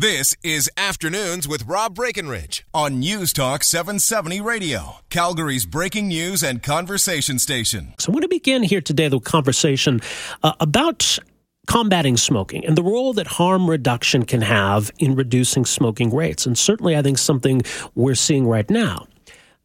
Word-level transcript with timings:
This 0.00 0.32
is 0.44 0.70
Afternoons 0.76 1.48
with 1.48 1.66
Rob 1.66 1.96
Breckenridge 1.96 2.64
on 2.72 3.00
News 3.00 3.32
Talk 3.32 3.64
770 3.64 4.40
Radio, 4.40 4.98
Calgary's 5.10 5.66
breaking 5.66 6.06
news 6.06 6.44
and 6.44 6.62
conversation 6.62 7.40
station. 7.40 7.94
So, 7.98 8.12
I 8.12 8.14
want 8.14 8.22
to 8.22 8.28
begin 8.28 8.62
here 8.62 8.80
today 8.80 9.08
the 9.08 9.18
conversation 9.18 10.00
uh, 10.44 10.52
about 10.60 11.18
combating 11.66 12.16
smoking 12.16 12.64
and 12.64 12.78
the 12.78 12.82
role 12.84 13.12
that 13.14 13.26
harm 13.26 13.68
reduction 13.68 14.24
can 14.24 14.40
have 14.40 14.92
in 15.00 15.16
reducing 15.16 15.64
smoking 15.64 16.14
rates. 16.14 16.46
And 16.46 16.56
certainly, 16.56 16.96
I 16.96 17.02
think 17.02 17.18
something 17.18 17.62
we're 17.96 18.14
seeing 18.14 18.46
right 18.46 18.70
now. 18.70 19.08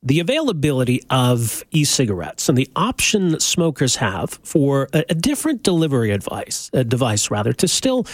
The 0.02 0.20
availability 0.20 1.04
of 1.11 1.63
e 1.70 1.84
cigarettes 1.84 2.50
and 2.50 2.57
the 2.57 2.68
option 2.75 3.34
that 3.34 3.43
smokers 3.43 3.97
have 3.97 4.39
for 4.41 4.89
a, 4.93 5.05
a 5.09 5.13
different 5.13 5.61
delivery 5.61 6.09
advice, 6.09 6.71
a 6.73 6.84
device 6.84 7.29
rather, 7.29 7.54
to 7.54 7.68
still 7.68 8.07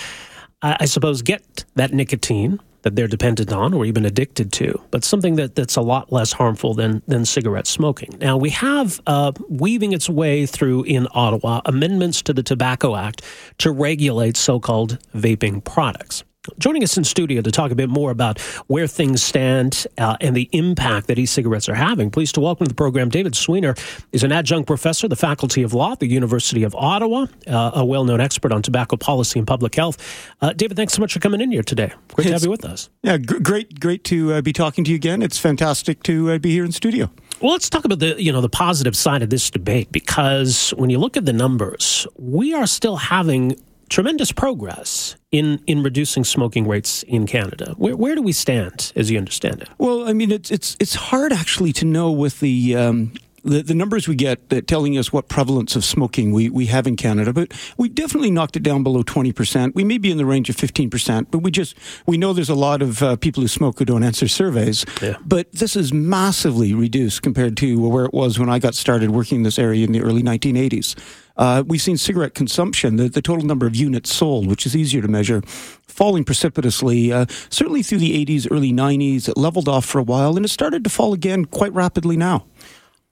I 0.62 0.86
suppose, 0.86 1.22
get 1.22 1.64
that 1.76 1.94
nicotine 1.94 2.60
that 2.82 2.96
they're 2.96 3.08
dependent 3.08 3.52
on 3.52 3.74
or 3.74 3.86
even 3.86 4.06
addicted 4.06 4.52
to, 4.54 4.82
but 4.92 5.04
something 5.04 5.36
that, 5.36 5.56
that's 5.56 5.76
a 5.76 5.82
lot 5.82 6.12
less 6.12 6.32
harmful 6.32 6.74
than, 6.74 7.02
than 7.08 7.26
cigarette 7.26 7.68
smoking. 7.68 8.18
Now, 8.20 8.38
we 8.38 8.50
have 8.52 9.02
uh, 9.06 9.32
weaving 9.50 9.92
its 9.94 10.10
way 10.10 10.46
through 10.46 10.84
in 10.84 11.08
Ottawa 11.14 11.62
amendments 11.66 12.22
to 12.24 12.34
the 12.34 12.44
Tobacco 12.44 12.96
Act 12.96 13.22
to 13.60 13.72
regulate 13.72 14.38
so 14.38 14.60
called 14.60 14.98
vaping 15.14 15.64
products. 15.64 16.24
Joining 16.58 16.84
us 16.84 16.98
in 16.98 17.04
studio 17.04 17.42
to 17.42 17.52
talk 17.52 17.72
a 17.72 17.76
bit 17.76 17.90
more 17.90 18.12
about 18.12 18.40
where 18.68 18.88
things 18.88 19.22
stand 19.22 19.86
uh, 19.98 20.18
and 20.22 20.36
the 20.36 20.50
impact 20.52 21.08
that 21.08 21.20
e-cigarettes 21.20 21.70
are 21.70 21.76
having, 21.76 22.10
pleased 22.10 22.36
to 22.36 22.42
welcome 22.42 22.66
to 22.66 22.70
the 22.70 22.76
program 22.76 23.10
David 23.10 23.34
Sweanor 23.34 23.78
is 24.12 24.24
an 24.24 24.32
adjunct 24.32 24.68
professor 24.68 25.08
the 25.08 25.16
Faculty 25.16 25.64
of 25.64 25.74
Law 25.74 25.94
at 25.94 26.00
the 26.00 26.08
University 26.08 26.64
of 26.64 26.74
Ottawa, 26.76 27.28
uh, 27.48 27.72
a 27.76 27.86
well-known 27.86 28.22
expert 28.22 28.52
on 28.52 28.62
tobacco 28.62 28.98
policy 28.98 29.40
and 29.40 29.48
public 29.48 29.76
health. 29.76 29.98
Uh, 30.42 30.54
David, 30.54 30.78
thanks 30.78 30.94
so 30.94 31.02
much 31.02 31.14
for 31.14 31.20
coming 31.20 31.42
in 31.42 31.52
here 31.52 31.64
today. 31.64 31.92
Great 32.14 32.26
it's, 32.26 32.28
to 32.28 32.34
have 32.34 32.44
you 32.44 32.50
with 32.50 32.66
us. 32.66 32.90
Yeah, 33.04 33.18
g- 33.18 33.40
great, 33.40 33.80
great 33.80 34.04
to 34.06 34.34
uh, 34.34 34.42
be 34.42 34.54
talking 34.54 34.84
to 34.86 34.92
you 34.92 34.96
again. 34.96 35.22
It's 35.22 35.38
fantastic 35.38 36.04
to 36.04 36.32
uh, 36.32 36.38
be 36.38 36.52
here 36.52 36.66
in 36.66 36.72
studio. 36.72 37.10
Well, 37.42 37.54
let's 37.54 37.70
talk 37.70 37.86
about 37.86 38.00
the 38.00 38.22
you 38.22 38.34
know 38.34 38.42
the 38.42 38.50
positive 38.50 38.98
side 38.98 39.22
of 39.22 39.30
this 39.30 39.50
debate 39.50 39.94
because 39.94 40.72
when 40.72 40.90
you 40.90 41.00
look 41.00 41.16
at 41.16 41.26
the 41.26 41.32
numbers, 41.32 42.06
we 42.18 42.54
are 42.54 42.68
still 42.68 42.98
having 42.98 43.56
tremendous 43.90 44.32
progress 44.32 45.16
in 45.32 45.62
in 45.68 45.84
reducing 45.84 46.24
smoking 46.24 46.68
rates 46.68 47.04
in 47.04 47.28
Canada. 47.28 47.74
Where, 47.78 47.96
where 47.96 48.16
do 48.16 48.22
we 48.22 48.32
stand, 48.32 48.92
as 48.96 49.12
you 49.12 49.18
understand 49.18 49.62
it? 49.62 49.70
Well, 49.78 50.08
I 50.08 50.14
mean, 50.14 50.32
it's 50.32 50.52
it's 50.52 50.78
it's 50.80 50.96
hard 50.96 51.34
actually 51.34 51.74
to 51.74 51.86
know 51.86 52.12
with 52.12 52.40
the. 52.40 52.76
Um, 52.76 53.14
the, 53.44 53.62
the 53.62 53.74
numbers 53.74 54.08
we 54.08 54.16
get 54.16 54.50
that 54.50 54.68
telling 54.68 54.98
us 54.98 55.14
what 55.14 55.28
prevalence 55.28 55.76
of 55.76 55.84
smoking 55.86 56.32
we, 56.32 56.50
we 56.50 56.66
have 56.68 56.88
in 56.88 56.96
Canada, 56.96 57.34
but 57.34 57.54
we 57.78 57.90
definitely 57.90 58.32
knocked 58.32 58.56
it 58.56 58.64
down 58.64 58.84
below 58.84 59.04
20%. 59.04 59.76
We 59.76 59.84
may 59.84 59.98
be 59.98 60.12
in 60.12 60.18
the 60.18 60.26
range 60.26 60.50
of 60.50 60.56
15%, 60.56 61.28
but 61.32 61.40
we 61.40 61.52
just, 61.52 61.76
we 62.06 62.18
know 62.18 62.34
there's 62.34 62.50
a 62.50 62.56
lot 62.56 62.82
of 62.82 63.02
uh, 63.02 63.16
people 63.16 63.42
who 63.42 63.48
smoke 63.48 63.80
who 63.80 63.86
don't 63.86 64.04
answer 64.04 64.28
surveys. 64.28 64.86
Yeah. 65.02 65.16
But 65.26 65.52
this 65.52 65.76
is 65.76 65.94
massively 65.94 66.74
reduced 66.74 67.22
compared 67.22 67.58
to 67.58 67.80
where 67.80 68.06
it 68.06 68.14
was 68.14 68.40
when 68.40 68.50
I 68.50 68.60
got 68.60 68.76
started 68.76 69.12
working 69.12 69.38
in 69.38 69.44
this 69.44 69.60
area 69.60 69.86
in 69.86 69.92
the 69.92 70.02
early 70.02 70.22
1980s. 70.22 70.96
Uh, 71.40 71.64
we've 71.66 71.82
seen 71.82 71.96
cigarette 71.96 72.34
consumption, 72.36 72.98
the, 72.98 73.08
the 73.08 73.22
total 73.22 73.46
number 73.46 73.66
of 73.66 73.74
units 73.74 74.14
sold, 74.14 74.46
which 74.46 74.66
is 74.66 74.76
easier 74.76 75.02
to 75.02 75.08
measure, 75.08 75.42
falling 75.88 76.26
precipitously, 76.26 77.14
uh, 77.14 77.26
certainly 77.50 77.82
through 77.82 77.98
the 77.98 78.26
80s, 78.26 78.46
early 78.52 78.74
90s. 78.74 79.30
It 79.30 79.38
leveled 79.38 79.70
off 79.70 79.86
for 79.86 80.00
a 80.00 80.04
while, 80.04 80.36
and 80.36 80.46
it 80.46 80.50
started 80.50 80.84
to 80.84 80.90
fall 80.90 81.14
again 81.14 81.46
quite 81.46 81.72
rapidly 81.74 82.18
now. 82.18 82.46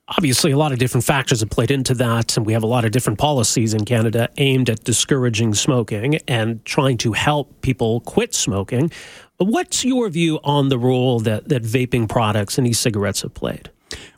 Obviously 0.08 0.50
a 0.52 0.58
lot 0.58 0.72
of 0.72 0.78
different 0.78 1.04
factors 1.04 1.40
have 1.40 1.50
played 1.50 1.70
into 1.70 1.92
that 1.92 2.34
and 2.38 2.46
we 2.46 2.54
have 2.54 2.62
a 2.62 2.66
lot 2.66 2.86
of 2.86 2.92
different 2.92 3.18
policies 3.18 3.74
in 3.74 3.84
canada 3.84 4.30
aimed 4.38 4.70
at 4.70 4.82
discouraging 4.82 5.52
smoking 5.52 6.16
and 6.26 6.64
trying 6.64 6.96
to 6.96 7.12
help 7.12 7.60
people 7.60 8.00
quit 8.00 8.34
smoking. 8.34 8.90
What's 9.36 9.84
your 9.84 10.08
view 10.08 10.40
on 10.42 10.70
the 10.70 10.78
role 10.78 11.20
that, 11.20 11.50
that 11.50 11.62
vaping 11.62 12.08
products 12.08 12.56
and 12.56 12.66
e-cigarettes 12.66 13.20
have 13.20 13.34
played 13.34 13.68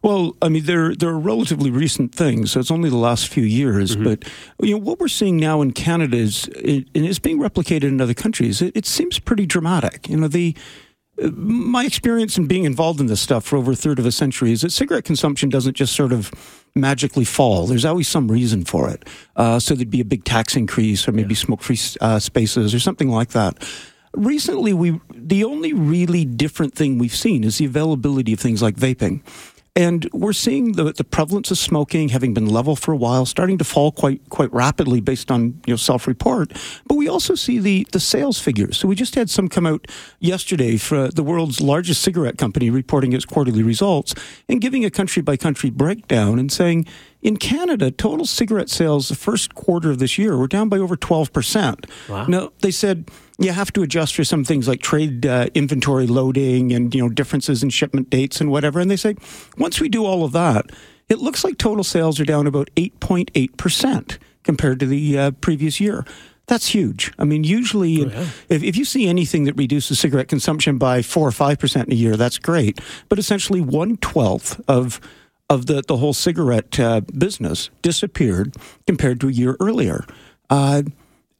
well, 0.02 0.36
I 0.40 0.48
mean, 0.48 0.64
they're 0.64 0.94
they're 0.94 1.18
relatively 1.18 1.70
recent 1.70 2.14
things. 2.14 2.52
So 2.52 2.60
it's 2.60 2.70
only 2.70 2.88
the 2.88 2.96
last 2.96 3.28
few 3.28 3.44
years. 3.44 3.96
Mm-hmm. 3.96 4.04
But 4.04 4.24
you 4.62 4.74
know 4.74 4.80
what 4.80 4.98
we're 4.98 5.08
seeing 5.08 5.36
now 5.36 5.60
in 5.60 5.72
Canada 5.72 6.16
is 6.16 6.48
it, 6.56 6.88
and 6.94 7.04
it's 7.04 7.18
being 7.18 7.38
replicated 7.38 7.84
in 7.84 8.00
other 8.00 8.14
countries. 8.14 8.62
It, 8.62 8.76
it 8.76 8.86
seems 8.86 9.18
pretty 9.18 9.46
dramatic. 9.46 10.08
You 10.08 10.16
know, 10.16 10.28
the 10.28 10.56
my 11.32 11.84
experience 11.84 12.38
in 12.38 12.46
being 12.46 12.64
involved 12.64 13.00
in 13.00 13.06
this 13.06 13.20
stuff 13.20 13.44
for 13.44 13.56
over 13.56 13.72
a 13.72 13.76
third 13.76 13.98
of 13.98 14.06
a 14.06 14.12
century 14.12 14.52
is 14.52 14.62
that 14.62 14.72
cigarette 14.72 15.04
consumption 15.04 15.48
doesn't 15.48 15.76
just 15.76 15.94
sort 15.94 16.12
of 16.12 16.30
magically 16.74 17.24
fall. 17.24 17.66
There's 17.66 17.84
always 17.84 18.08
some 18.08 18.28
reason 18.28 18.64
for 18.64 18.88
it. 18.88 19.06
Uh, 19.36 19.58
so 19.58 19.74
there'd 19.74 19.90
be 19.90 20.00
a 20.00 20.04
big 20.04 20.24
tax 20.24 20.56
increase, 20.56 21.06
or 21.06 21.12
maybe 21.12 21.34
yeah. 21.34 21.40
smoke-free 21.40 21.78
uh, 22.00 22.18
spaces, 22.18 22.74
or 22.74 22.80
something 22.80 23.10
like 23.10 23.30
that. 23.30 23.62
Recently, 24.14 24.72
we 24.72 25.00
the 25.14 25.44
only 25.44 25.72
really 25.72 26.24
different 26.24 26.74
thing 26.74 26.98
we've 26.98 27.14
seen 27.14 27.44
is 27.44 27.58
the 27.58 27.66
availability 27.66 28.32
of 28.32 28.40
things 28.40 28.62
like 28.62 28.76
vaping. 28.76 29.22
And 29.76 30.08
we're 30.12 30.32
seeing 30.32 30.72
the, 30.72 30.92
the 30.92 31.04
prevalence 31.04 31.50
of 31.50 31.58
smoking 31.58 32.08
having 32.08 32.34
been 32.34 32.46
level 32.46 32.74
for 32.74 32.92
a 32.92 32.96
while, 32.96 33.24
starting 33.24 33.56
to 33.58 33.64
fall 33.64 33.92
quite 33.92 34.20
quite 34.28 34.52
rapidly 34.52 35.00
based 35.00 35.30
on 35.30 35.60
you 35.66 35.72
know 35.72 35.76
self-report. 35.76 36.52
But 36.86 36.96
we 36.96 37.08
also 37.08 37.34
see 37.34 37.58
the 37.58 37.86
the 37.92 38.00
sales 38.00 38.40
figures. 38.40 38.76
So 38.78 38.88
we 38.88 38.96
just 38.96 39.14
had 39.14 39.30
some 39.30 39.48
come 39.48 39.66
out 39.66 39.86
yesterday 40.18 40.76
for 40.76 40.96
uh, 40.96 41.10
the 41.14 41.22
world's 41.22 41.60
largest 41.60 42.02
cigarette 42.02 42.36
company 42.36 42.68
reporting 42.70 43.12
its 43.12 43.24
quarterly 43.24 43.62
results 43.62 44.14
and 44.48 44.60
giving 44.60 44.84
a 44.84 44.90
country 44.90 45.22
by 45.22 45.36
country 45.36 45.70
breakdown 45.70 46.38
and 46.38 46.50
saying 46.50 46.86
in 47.22 47.36
Canada, 47.36 47.90
total 47.90 48.24
cigarette 48.24 48.70
sales 48.70 49.08
the 49.08 49.14
first 49.14 49.54
quarter 49.54 49.90
of 49.90 49.98
this 49.98 50.18
year 50.18 50.36
were 50.36 50.46
down 50.46 50.68
by 50.68 50.78
over 50.78 50.96
12%. 50.96 51.84
Wow. 52.08 52.26
Now, 52.26 52.52
they 52.60 52.70
said 52.70 53.10
you 53.38 53.52
have 53.52 53.72
to 53.72 53.82
adjust 53.82 54.14
for 54.14 54.24
some 54.24 54.44
things 54.44 54.66
like 54.66 54.80
trade 54.80 55.26
uh, 55.26 55.48
inventory 55.54 56.06
loading 56.06 56.72
and 56.72 56.94
you 56.94 57.02
know 57.02 57.08
differences 57.08 57.62
in 57.62 57.70
shipment 57.70 58.10
dates 58.10 58.40
and 58.40 58.50
whatever. 58.50 58.80
And 58.80 58.90
they 58.90 58.96
say 58.96 59.16
once 59.58 59.80
we 59.80 59.88
do 59.88 60.04
all 60.04 60.24
of 60.24 60.32
that, 60.32 60.70
it 61.08 61.18
looks 61.18 61.44
like 61.44 61.58
total 61.58 61.84
sales 61.84 62.20
are 62.20 62.24
down 62.24 62.46
about 62.46 62.70
8.8 62.76 63.56
percent 63.56 64.18
compared 64.42 64.80
to 64.80 64.86
the 64.86 65.18
uh, 65.18 65.30
previous 65.32 65.80
year. 65.80 66.04
That's 66.46 66.68
huge. 66.68 67.12
I 67.16 67.24
mean, 67.24 67.44
usually, 67.44 68.04
oh, 68.04 68.08
yeah. 68.08 68.26
if, 68.48 68.64
if 68.64 68.76
you 68.76 68.84
see 68.84 69.06
anything 69.06 69.44
that 69.44 69.54
reduces 69.54 70.00
cigarette 70.00 70.26
consumption 70.26 70.78
by 70.78 71.00
four 71.00 71.28
or 71.28 71.32
five 71.32 71.58
percent 71.58 71.88
in 71.88 71.92
a 71.92 71.96
year, 71.96 72.16
that's 72.16 72.38
great. 72.38 72.80
But 73.08 73.18
essentially, 73.18 73.60
one 73.60 73.98
twelfth 73.98 74.60
of 74.66 75.00
of 75.50 75.66
the, 75.66 75.82
the 75.86 75.98
whole 75.98 76.14
cigarette 76.14 76.78
uh, 76.80 77.00
business 77.00 77.68
disappeared 77.82 78.54
compared 78.86 79.20
to 79.20 79.28
a 79.28 79.32
year 79.32 79.56
earlier. 79.60 80.06
Uh, 80.48 80.84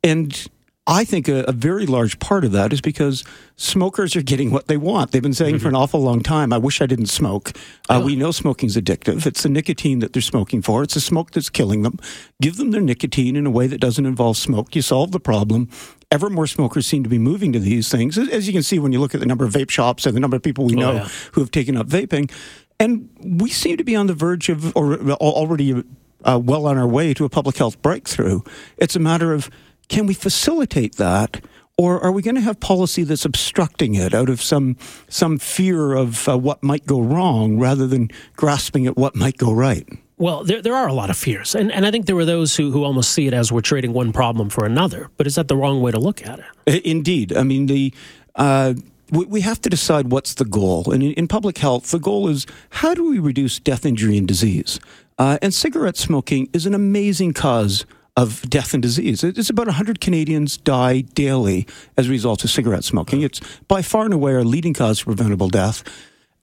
and 0.03 0.48
I 0.87 1.04
think 1.04 1.28
a, 1.28 1.44
a, 1.44 1.53
very 1.53 1.87
large 1.87 2.19
part 2.19 2.44
of 2.44 2.50
that 2.53 2.72
is 2.72 2.81
because 2.81 3.22
smokers 3.56 4.16
are 4.16 4.22
getting 4.22 4.50
what 4.50 4.66
they 4.66 4.76
want. 4.76 5.12
They've 5.12 5.22
been 5.22 5.34
saying 5.34 5.56
mm-hmm. 5.56 5.62
for 5.62 5.69
an 5.69 5.75
mm-hmm. 5.75 5.82
awful 5.82 6.00
long 6.00 6.21
time, 6.22 6.53
I 6.53 6.59
wish 6.59 6.81
I 6.81 6.87
didn't 6.87 7.06
smoke. 7.06 7.53
Uh, 7.88 8.03
We 8.04 8.16
know 8.16 8.32
smoking's 8.32 8.76
addictive. 8.76 9.25
It's 9.26 9.44
the 9.44 9.48
nicotine 9.48 10.00
that 10.00 10.12
they're 10.12 10.22
smoking 10.22 10.62
for. 10.62 10.82
It's 10.82 10.94
the 10.94 11.00
smoke 11.00 11.31
that's 11.31 11.50
killing 11.50 11.82
them. 11.82 11.98
Give 12.42 12.56
them 12.56 12.72
their 12.72 12.81
nicotine 12.81 13.37
in 13.37 13.47
a 13.47 13.50
way 13.50 13.69
that 13.69 13.78
doesn't 13.78 14.04
involve 14.04 14.37
smoke. 14.37 14.75
You 14.75 14.82
solve 14.82 15.12
the 15.12 15.21
problem. 15.21 15.69
Ever 16.10 16.28
more 16.28 16.48
smokers 16.48 16.88
seem 16.88 17.04
to 17.04 17.09
be 17.09 17.19
moving 17.19 17.53
to 17.53 17.60
these 17.60 17.88
things. 17.88 18.19
As 18.19 18.48
you 18.48 18.53
can 18.53 18.65
see 18.65 18.81
when 18.81 18.91
you 18.91 18.98
look 18.98 19.15
at 19.15 19.21
the 19.21 19.27
number 19.27 19.44
of 19.44 19.53
vape 19.53 19.71
shops 19.71 20.06
and 20.06 20.16
the 20.16 20.21
number 20.21 20.37
of 20.37 20.42
people 20.42 20.65
we 20.65 20.75
oh, 20.75 20.81
know 20.81 20.92
yeah. 20.94 21.09
who 21.32 21.41
have 21.41 21.53
taken 21.53 21.77
up 21.77 21.87
vaping. 21.87 22.32
And 22.80 23.10
we 23.20 23.50
seem 23.50 23.76
to 23.76 23.84
be 23.84 23.94
on 23.94 24.06
the 24.06 24.14
verge 24.14 24.48
of, 24.48 24.74
or 24.74 24.98
already 25.12 25.84
uh, 26.24 26.41
well 26.42 26.66
on 26.66 26.78
our 26.78 26.88
way 26.88 27.14
to 27.14 27.24
a 27.26 27.28
public 27.28 27.58
health 27.58 27.80
breakthrough. 27.82 28.41
It's 28.78 28.96
a 28.96 28.98
matter 28.98 29.32
of 29.34 29.50
can 29.88 30.06
we 30.06 30.14
facilitate 30.14 30.96
that? 30.96 31.44
Or 31.76 32.00
are 32.00 32.12
we 32.12 32.22
going 32.22 32.34
to 32.34 32.41
have 32.41 32.60
policy 32.60 33.04
that's 33.04 33.24
obstructing 33.24 33.94
it 33.94 34.12
out 34.14 34.28
of 34.28 34.42
some 34.42 34.76
some 35.08 35.38
fear 35.38 35.94
of 35.94 36.28
uh, 36.28 36.36
what 36.36 36.62
might 36.62 36.86
go 36.86 37.00
wrong 37.00 37.58
rather 37.58 37.86
than 37.86 38.10
grasping 38.36 38.86
at 38.86 38.97
what 38.97 39.14
might 39.14 39.38
go 39.38 39.52
right? 39.52 39.88
Well, 40.18 40.44
there, 40.44 40.60
there 40.60 40.74
are 40.74 40.86
a 40.86 40.92
lot 40.92 41.08
of 41.08 41.16
fears. 41.16 41.54
And, 41.54 41.72
and 41.72 41.86
I 41.86 41.91
think 41.91 42.04
there 42.04 42.16
are 42.18 42.26
those 42.26 42.54
who, 42.54 42.70
who 42.70 42.84
almost 42.84 43.12
see 43.12 43.26
it 43.26 43.32
as 43.32 43.50
we're 43.50 43.62
trading 43.62 43.94
one 43.94 44.12
problem 44.12 44.50
for 44.50 44.66
another. 44.66 45.08
But 45.16 45.26
is 45.26 45.36
that 45.36 45.48
the 45.48 45.56
wrong 45.56 45.80
way 45.80 45.91
to 45.92 45.98
look 45.98 46.26
at 46.26 46.41
it? 46.66 46.84
Indeed. 46.84 47.36
I 47.36 47.42
mean, 47.42 47.66
the. 47.66 47.94
Uh, 48.36 48.74
we 49.10 49.41
have 49.41 49.60
to 49.62 49.71
decide 49.71 50.10
what's 50.10 50.34
the 50.34 50.45
goal. 50.45 50.91
And 50.92 51.03
in, 51.03 51.28
public 51.28 51.59
health, 51.59 51.91
the 51.91 51.98
goal 51.98 52.28
is 52.28 52.47
how 52.71 52.95
do 52.95 53.09
we 53.09 53.18
reduce 53.18 53.59
death, 53.59 53.84
injury, 53.84 54.16
and 54.16 54.27
disease? 54.27 54.80
Uh, 55.18 55.39
and 55.42 55.53
cigarette 55.53 55.97
smoking 55.97 56.48
is 56.53 56.66
an 56.66 56.74
amazing 56.74 57.33
cause 57.33 57.84
of 58.16 58.48
death 58.48 58.74
and 58.74 58.83
disease. 58.83 59.22
It's 59.22 59.51
about 59.51 59.66
100 59.66 60.01
Canadians 60.01 60.57
die 60.57 61.03
daily 61.03 61.66
as 61.97 62.09
a 62.09 62.10
result 62.10 62.45
of 62.45 62.51
cigarette 62.51 62.84
smoking. 62.84 63.22
It's 63.22 63.41
by 63.68 63.83
far 63.83 64.04
and 64.04 64.15
away 64.15 64.34
our 64.34 64.45
leading 64.45 64.74
cause 64.74 65.01
of 65.01 65.07
preventable 65.07 65.48
death. 65.48 65.83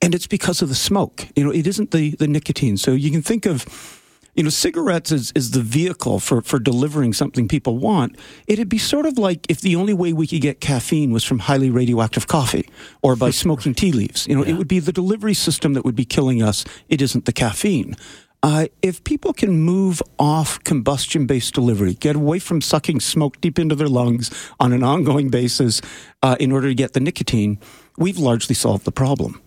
And 0.02 0.13
it's 0.13 0.28
because 0.28 0.62
of 0.62 0.70
the 0.70 0.75
smoke. 0.75 1.28
You 1.36 1.44
know, 1.44 1.52
it 1.52 1.68
isn't 1.68 1.92
the, 1.92 2.12
the 2.12 2.28
nicotine. 2.28 2.78
So 2.78 2.92
you 2.92 3.12
can 3.12 3.22
think 3.22 3.46
of, 3.46 3.66
you 4.38 4.44
know, 4.44 4.50
cigarettes 4.51 5.12
is, 5.12 5.31
is 5.34 5.51
the 5.51 5.62
vehicle 5.62 6.19
for, 6.19 6.42
for 6.44 6.60
delivering 6.60 7.12
something 7.12 7.48
people 7.48 7.80
want. 7.80 8.16
It'd 8.45 8.69
be 8.69 8.78
sort 8.78 9.07
of 9.07 9.18
like 9.18 9.48
if 9.50 9.62
the 9.62 9.75
only 9.75 9.95
way 9.95 10.13
we 10.13 10.28
could 10.28 10.42
get 10.42 10.62
caffeine 10.62 11.12
was 11.12 11.24
from 11.24 11.39
highly 11.39 11.72
radioactive 11.72 12.28
coffee 12.28 12.69
or 13.01 13.16
by 13.16 13.30
smoking 13.31 13.74
tea 13.74 13.92
leaves. 13.92 14.28
You 14.28 14.36
know, 14.36 14.45
yeah. 14.45 14.54
it 14.54 14.57
would 14.57 14.68
be 14.68 14.80
the 14.80 14.94
delivery 14.94 15.34
system 15.34 15.74
that 15.74 15.84
would 15.84 15.95
be 15.95 16.06
killing 16.06 16.44
us. 16.44 16.63
It 16.88 17.01
isn't 17.01 17.25
the 17.25 17.34
caffeine. 17.34 17.95
Uh, 18.44 18.68
if 18.84 19.04
people 19.04 19.34
can 19.34 19.60
move 19.60 20.04
off 20.19 20.63
combustion 20.63 21.25
based 21.25 21.56
delivery, 21.56 21.95
get 21.95 22.16
away 22.16 22.38
from 22.38 22.62
sucking 22.62 23.00
smoke 23.00 23.42
deep 23.42 23.57
into 23.57 23.74
their 23.74 23.88
lungs 23.88 24.30
on 24.60 24.72
an 24.72 24.84
ongoing 24.84 25.30
basis 25.30 25.81
uh, 26.22 26.38
in 26.39 26.51
order 26.51 26.68
to 26.68 26.75
get 26.75 26.94
the 26.94 27.00
nicotine, 27.00 27.60
we've 27.98 28.19
largely 28.19 28.54
solved 28.54 28.86
the 28.86 28.92
problem. 28.92 29.42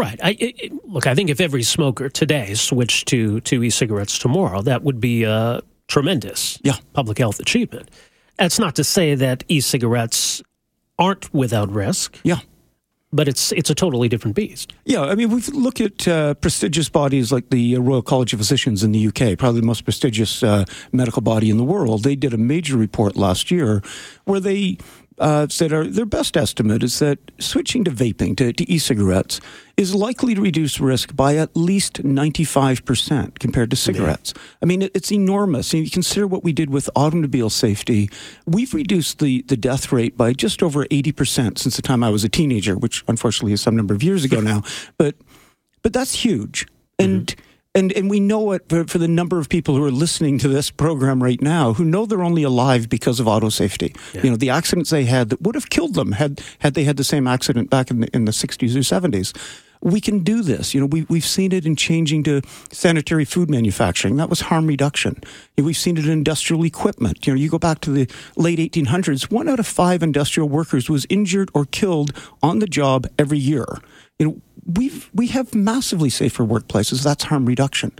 Right. 0.00 0.18
I, 0.22 0.36
it, 0.40 0.88
look, 0.88 1.06
I 1.06 1.14
think 1.14 1.28
if 1.28 1.42
every 1.42 1.62
smoker 1.62 2.08
today 2.08 2.54
switched 2.54 3.06
to, 3.08 3.40
to 3.40 3.62
e 3.62 3.68
cigarettes 3.68 4.18
tomorrow, 4.18 4.62
that 4.62 4.82
would 4.82 4.98
be 4.98 5.24
a 5.24 5.60
tremendous 5.88 6.58
yeah. 6.62 6.76
public 6.94 7.18
health 7.18 7.38
achievement. 7.38 7.90
That's 8.38 8.58
not 8.58 8.76
to 8.76 8.84
say 8.84 9.14
that 9.16 9.44
e 9.48 9.60
cigarettes 9.60 10.42
aren't 10.98 11.32
without 11.34 11.70
risk. 11.70 12.18
Yeah 12.22 12.40
but 13.12 13.28
it's 13.28 13.52
it's 13.52 13.70
a 13.70 13.74
totally 13.74 14.08
different 14.08 14.36
beast. 14.36 14.72
Yeah, 14.84 15.02
I 15.02 15.14
mean, 15.14 15.30
we've 15.30 15.48
looked 15.48 15.80
at 15.80 16.06
uh, 16.06 16.34
prestigious 16.34 16.88
bodies 16.88 17.32
like 17.32 17.50
the 17.50 17.76
uh, 17.76 17.80
Royal 17.80 18.02
College 18.02 18.32
of 18.32 18.38
Physicians 18.38 18.84
in 18.84 18.92
the 18.92 19.08
UK, 19.08 19.36
probably 19.38 19.60
the 19.60 19.66
most 19.66 19.84
prestigious 19.84 20.42
uh, 20.42 20.64
medical 20.92 21.22
body 21.22 21.50
in 21.50 21.56
the 21.56 21.64
world. 21.64 22.04
They 22.04 22.16
did 22.16 22.32
a 22.32 22.38
major 22.38 22.76
report 22.76 23.16
last 23.16 23.50
year 23.50 23.82
where 24.24 24.40
they 24.40 24.78
uh, 25.20 25.46
said 25.48 25.72
our, 25.72 25.84
their 25.84 26.06
best 26.06 26.36
estimate 26.36 26.82
is 26.82 26.98
that 26.98 27.18
switching 27.38 27.84
to 27.84 27.90
vaping, 27.90 28.36
to, 28.38 28.52
to 28.52 28.70
e 28.70 28.78
cigarettes, 28.78 29.40
is 29.76 29.94
likely 29.94 30.34
to 30.34 30.40
reduce 30.40 30.80
risk 30.80 31.14
by 31.14 31.36
at 31.36 31.54
least 31.54 32.02
95% 32.02 33.38
compared 33.38 33.70
to 33.70 33.76
cigarettes. 33.76 34.32
Yeah. 34.34 34.42
I 34.62 34.66
mean, 34.66 34.82
it, 34.82 34.90
it's 34.94 35.12
enormous. 35.12 35.72
And 35.74 35.84
you 35.84 35.90
consider 35.90 36.26
what 36.26 36.42
we 36.42 36.52
did 36.52 36.70
with 36.70 36.88
automobile 36.96 37.50
safety. 37.50 38.10
We've 38.46 38.72
reduced 38.72 39.18
the, 39.18 39.42
the 39.42 39.56
death 39.56 39.92
rate 39.92 40.16
by 40.16 40.32
just 40.32 40.62
over 40.62 40.86
80% 40.86 41.58
since 41.58 41.76
the 41.76 41.82
time 41.82 42.02
I 42.02 42.10
was 42.10 42.24
a 42.24 42.28
teenager, 42.28 42.76
which 42.76 43.04
unfortunately 43.06 43.52
is 43.52 43.60
some 43.60 43.76
number 43.76 43.94
of 43.94 44.02
years 44.02 44.24
ago 44.24 44.40
now. 44.40 44.62
But, 44.96 45.16
but 45.82 45.92
that's 45.92 46.24
huge. 46.24 46.66
And 46.98 47.26
mm-hmm 47.26 47.46
and 47.74 47.92
and 47.92 48.10
we 48.10 48.20
know 48.20 48.52
it 48.52 48.68
for, 48.68 48.84
for, 48.84 48.98
the 48.98 49.08
number 49.08 49.38
of 49.38 49.48
people 49.48 49.76
who 49.76 49.84
are 49.84 49.90
listening 49.90 50.38
to 50.38 50.48
this 50.48 50.70
program 50.70 51.22
right 51.22 51.40
now 51.40 51.72
who 51.72 51.84
know 51.84 52.04
they're 52.06 52.22
only 52.22 52.42
alive 52.42 52.88
because 52.88 53.20
of 53.20 53.28
auto 53.28 53.48
safety. 53.48 53.94
Yeah. 54.12 54.22
You 54.22 54.30
know, 54.30 54.36
the 54.36 54.50
accidents 54.50 54.90
they 54.90 55.04
had 55.04 55.30
that 55.30 55.42
would 55.42 55.54
have 55.54 55.70
killed 55.70 55.94
them 55.94 56.12
had 56.12 56.40
had 56.58 56.74
they 56.74 56.84
had 56.84 56.96
the 56.96 57.04
same 57.04 57.26
accident 57.26 57.70
back 57.70 57.90
in 57.90 58.00
the, 58.00 58.08
in 58.14 58.24
the 58.24 58.32
60s 58.32 58.74
or 58.74 58.80
70s. 58.80 59.36
We 59.82 60.00
can 60.00 60.18
do 60.18 60.42
this. 60.42 60.74
You 60.74 60.80
know, 60.80 60.86
we, 60.86 61.06
we've 61.08 61.24
seen 61.24 61.52
it 61.52 61.64
in 61.64 61.74
changing 61.74 62.24
to 62.24 62.42
sanitary 62.70 63.24
food 63.24 63.48
manufacturing. 63.48 64.16
That 64.16 64.28
was 64.28 64.40
harm 64.40 64.66
reduction. 64.66 65.22
We've 65.56 65.76
seen 65.76 65.96
it 65.96 66.04
in 66.04 66.10
industrial 66.10 66.64
equipment. 66.64 67.26
You 67.26 67.32
know, 67.32 67.40
you 67.40 67.48
go 67.48 67.58
back 67.58 67.80
to 67.82 67.90
the 67.90 68.06
late 68.36 68.58
1800s, 68.58 69.30
one 69.30 69.48
out 69.48 69.58
of 69.58 69.66
five 69.66 70.02
industrial 70.02 70.50
workers 70.50 70.90
was 70.90 71.06
injured 71.08 71.50
or 71.54 71.64
killed 71.64 72.12
on 72.42 72.58
the 72.58 72.66
job 72.66 73.06
every 73.18 73.38
year. 73.38 73.64
You 74.18 74.26
know, 74.26 74.40
we've 74.76 75.10
we 75.14 75.28
have 75.28 75.54
massively 75.54 76.10
safer 76.10 76.44
workplaces. 76.44 77.02
That's 77.02 77.24
harm 77.24 77.46
reduction. 77.46 77.92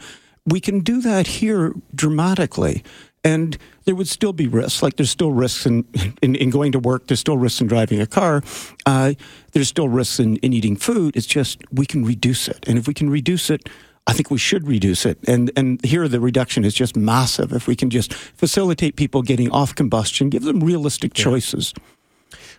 We 0.47 0.61
can 0.61 0.81
do 0.81 1.01
that 1.03 1.27
here 1.27 1.75
dramatically, 1.95 2.83
and 3.25 3.57
there 3.85 3.95
would 3.95 4.09
still 4.09 4.33
be 4.33 4.47
risks. 4.47 4.83
Like 4.83 4.97
there's 4.97 5.11
still 5.11 5.33
risks 5.33 5.67
in, 5.67 5.85
in, 6.23 6.35
in 6.35 6.51
going 6.51 6.73
to 6.73 6.79
work. 6.79 7.07
There's 7.07 7.21
still 7.21 7.37
risks 7.37 7.61
in 7.61 7.67
driving 7.67 8.01
a 8.01 8.07
car. 8.07 8.43
Uh, 8.87 9.15
there's 9.53 9.69
still 9.69 9.89
risks 9.89 10.19
in, 10.19 10.37
in 10.37 10.53
eating 10.53 10.77
food. 10.77 11.17
It's 11.17 11.27
just 11.27 11.63
we 11.73 11.87
can 11.87 12.05
reduce 12.05 12.49
it, 12.49 12.67
and 12.69 12.79
if 12.79 12.87
we 12.87 12.95
can 12.95 13.11
reduce 13.11 13.51
it. 13.51 13.69
I 14.07 14.13
think 14.13 14.31
we 14.31 14.39
should 14.39 14.67
reduce 14.67 15.07
it. 15.07 15.19
And 15.29 15.53
and 15.57 15.85
here 15.85 16.09
the 16.09 16.19
reduction 16.21 16.65
is 16.65 16.75
just 16.75 16.97
massive. 16.97 17.53
If 17.53 17.69
we 17.69 17.77
can 17.77 17.91
just 17.91 18.13
facilitate 18.13 18.97
people 18.97 19.23
getting 19.23 19.51
off 19.53 19.75
combustion, 19.75 20.31
give 20.31 20.43
them 20.43 20.61
realistic 20.61 21.17
yeah. 21.17 21.25
choices. 21.25 21.75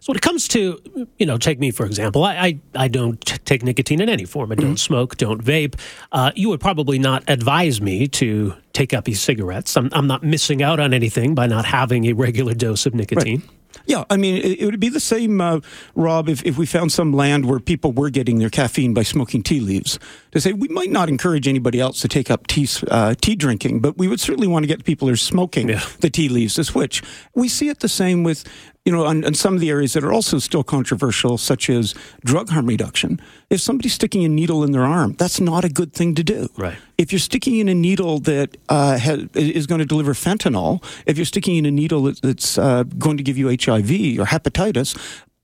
So 0.01 0.11
when 0.11 0.17
it 0.17 0.23
comes 0.23 0.47
to, 0.49 1.07
you 1.19 1.27
know, 1.27 1.37
take 1.37 1.59
me 1.59 1.69
for 1.69 1.85
example, 1.85 2.23
I 2.23 2.35
I, 2.35 2.59
I 2.75 2.87
don't 2.87 3.21
take 3.45 3.61
nicotine 3.61 4.01
in 4.01 4.09
any 4.09 4.25
form. 4.25 4.51
I 4.51 4.55
don't 4.55 4.65
mm-hmm. 4.65 4.75
smoke, 4.75 5.15
don't 5.17 5.43
vape. 5.43 5.79
Uh, 6.11 6.31
you 6.35 6.49
would 6.49 6.59
probably 6.59 6.97
not 6.97 7.23
advise 7.27 7.79
me 7.79 8.07
to 8.07 8.55
take 8.73 8.95
up 8.95 9.07
e-cigarettes. 9.07 9.77
I'm 9.77 9.89
I'm 9.93 10.07
not 10.07 10.23
missing 10.23 10.63
out 10.63 10.79
on 10.79 10.91
anything 10.93 11.35
by 11.35 11.45
not 11.45 11.65
having 11.65 12.05
a 12.05 12.13
regular 12.13 12.55
dose 12.55 12.87
of 12.87 12.95
nicotine. 12.95 13.41
Right. 13.41 13.49
Yeah, 13.85 14.03
I 14.09 14.17
mean, 14.17 14.41
it, 14.43 14.65
would 14.65 14.79
be 14.79 14.89
the 14.89 14.99
same, 14.99 15.41
uh, 15.41 15.59
Rob, 15.95 16.29
if, 16.29 16.45
if 16.45 16.57
we 16.57 16.65
found 16.65 16.91
some 16.91 17.13
land 17.13 17.45
where 17.45 17.59
people 17.59 17.91
were 17.91 18.09
getting 18.09 18.37
their 18.37 18.49
caffeine 18.49 18.93
by 18.93 19.03
smoking 19.03 19.43
tea 19.43 19.59
leaves. 19.59 19.97
To 20.31 20.41
say 20.41 20.53
we 20.53 20.67
might 20.67 20.91
not 20.91 21.09
encourage 21.09 21.47
anybody 21.47 21.79
else 21.79 22.01
to 22.01 22.07
take 22.07 22.29
up 22.29 22.47
tea, 22.47 22.67
uh, 22.89 23.15
tea 23.19 23.35
drinking, 23.35 23.79
but 23.79 23.97
we 23.97 24.07
would 24.07 24.19
certainly 24.19 24.47
want 24.47 24.63
to 24.63 24.67
get 24.67 24.83
people 24.83 25.07
who 25.07 25.13
are 25.13 25.17
smoking 25.17 25.69
yeah. 25.69 25.83
the 25.99 26.09
tea 26.09 26.29
leaves 26.29 26.55
to 26.55 26.63
switch. 26.63 27.01
We 27.33 27.47
see 27.47 27.69
it 27.69 27.79
the 27.79 27.89
same 27.89 28.23
with 28.23 28.43
you 28.85 28.91
know, 28.91 29.05
on, 29.05 29.23
on, 29.23 29.33
some 29.35 29.53
of 29.53 29.59
the 29.59 29.69
areas 29.69 29.93
that 29.93 30.03
are 30.03 30.11
also 30.11 30.39
still 30.39 30.63
controversial, 30.63 31.37
such 31.37 31.69
as 31.69 31.93
drug 32.25 32.49
harm 32.49 32.65
reduction, 32.65 33.21
if 33.51 33.61
somebody's 33.61 33.93
sticking 33.93 34.25
a 34.25 34.29
needle 34.29 34.63
in 34.63 34.71
their 34.71 34.83
arm, 34.83 35.13
that's 35.13 35.39
not 35.39 35.63
a 35.63 35.69
good 35.69 35.93
thing 35.93 36.15
to 36.15 36.23
do. 36.23 36.49
Right. 36.57 36.77
If 36.97 37.11
you're 37.11 37.19
sticking 37.19 37.57
in 37.57 37.69
a 37.69 37.75
needle 37.75 38.19
that 38.21 38.57
uh, 38.69 38.97
has, 38.97 39.27
is 39.35 39.67
going 39.67 39.79
to 39.79 39.85
deliver 39.85 40.13
fentanyl, 40.13 40.83
if 41.05 41.17
you're 41.17 41.25
sticking 41.25 41.57
in 41.57 41.65
a 41.67 41.71
needle 41.71 42.11
that's 42.23 42.57
uh, 42.57 42.83
going 42.83 43.17
to 43.17 43.23
give 43.23 43.37
you 43.37 43.49
HIV 43.49 44.19
or 44.19 44.25
hepatitis, 44.25 44.97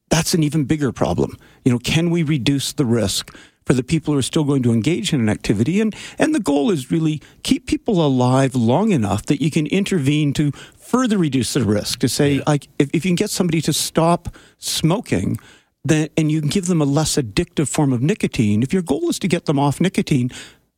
that's 0.09 0.33
an 0.33 0.41
even 0.41 0.65
bigger 0.65 0.91
problem. 0.91 1.37
You 1.63 1.71
know, 1.71 1.79
can 1.79 2.09
we 2.09 2.23
reduce 2.23 2.73
the 2.73 2.85
risk 2.85 3.35
for 3.67 3.73
the 3.73 3.83
people 3.83 4.13
who 4.13 4.19
are 4.19 4.23
still 4.23 4.45
going 4.45 4.63
to 4.63 4.71
engage 4.71 5.11
in 5.11 5.19
an 5.19 5.27
activity. 5.27 5.81
And, 5.81 5.93
and 6.17 6.33
the 6.33 6.39
goal 6.39 6.71
is 6.71 6.89
really 6.89 7.21
keep 7.43 7.67
people 7.67 8.03
alive 8.03 8.55
long 8.55 8.91
enough 8.91 9.25
that 9.25 9.41
you 9.41 9.51
can 9.51 9.67
intervene 9.67 10.31
to 10.33 10.51
further 10.79 11.17
reduce 11.17 11.51
the 11.51 11.63
risk. 11.63 11.99
To 11.99 12.07
say, 12.07 12.35
yeah. 12.35 12.43
like, 12.47 12.69
if, 12.79 12.89
if 12.93 13.03
you 13.05 13.09
can 13.09 13.15
get 13.15 13.29
somebody 13.29 13.61
to 13.61 13.73
stop 13.73 14.33
smoking, 14.57 15.37
then, 15.83 16.07
and 16.15 16.31
you 16.31 16.39
can 16.39 16.49
give 16.49 16.67
them 16.67 16.81
a 16.81 16.85
less 16.85 17.17
addictive 17.17 17.67
form 17.67 17.91
of 17.91 18.01
nicotine, 18.01 18.63
if 18.63 18.71
your 18.71 18.81
goal 18.81 19.09
is 19.09 19.19
to 19.19 19.27
get 19.27 19.45
them 19.45 19.59
off 19.59 19.81
nicotine, 19.81 20.31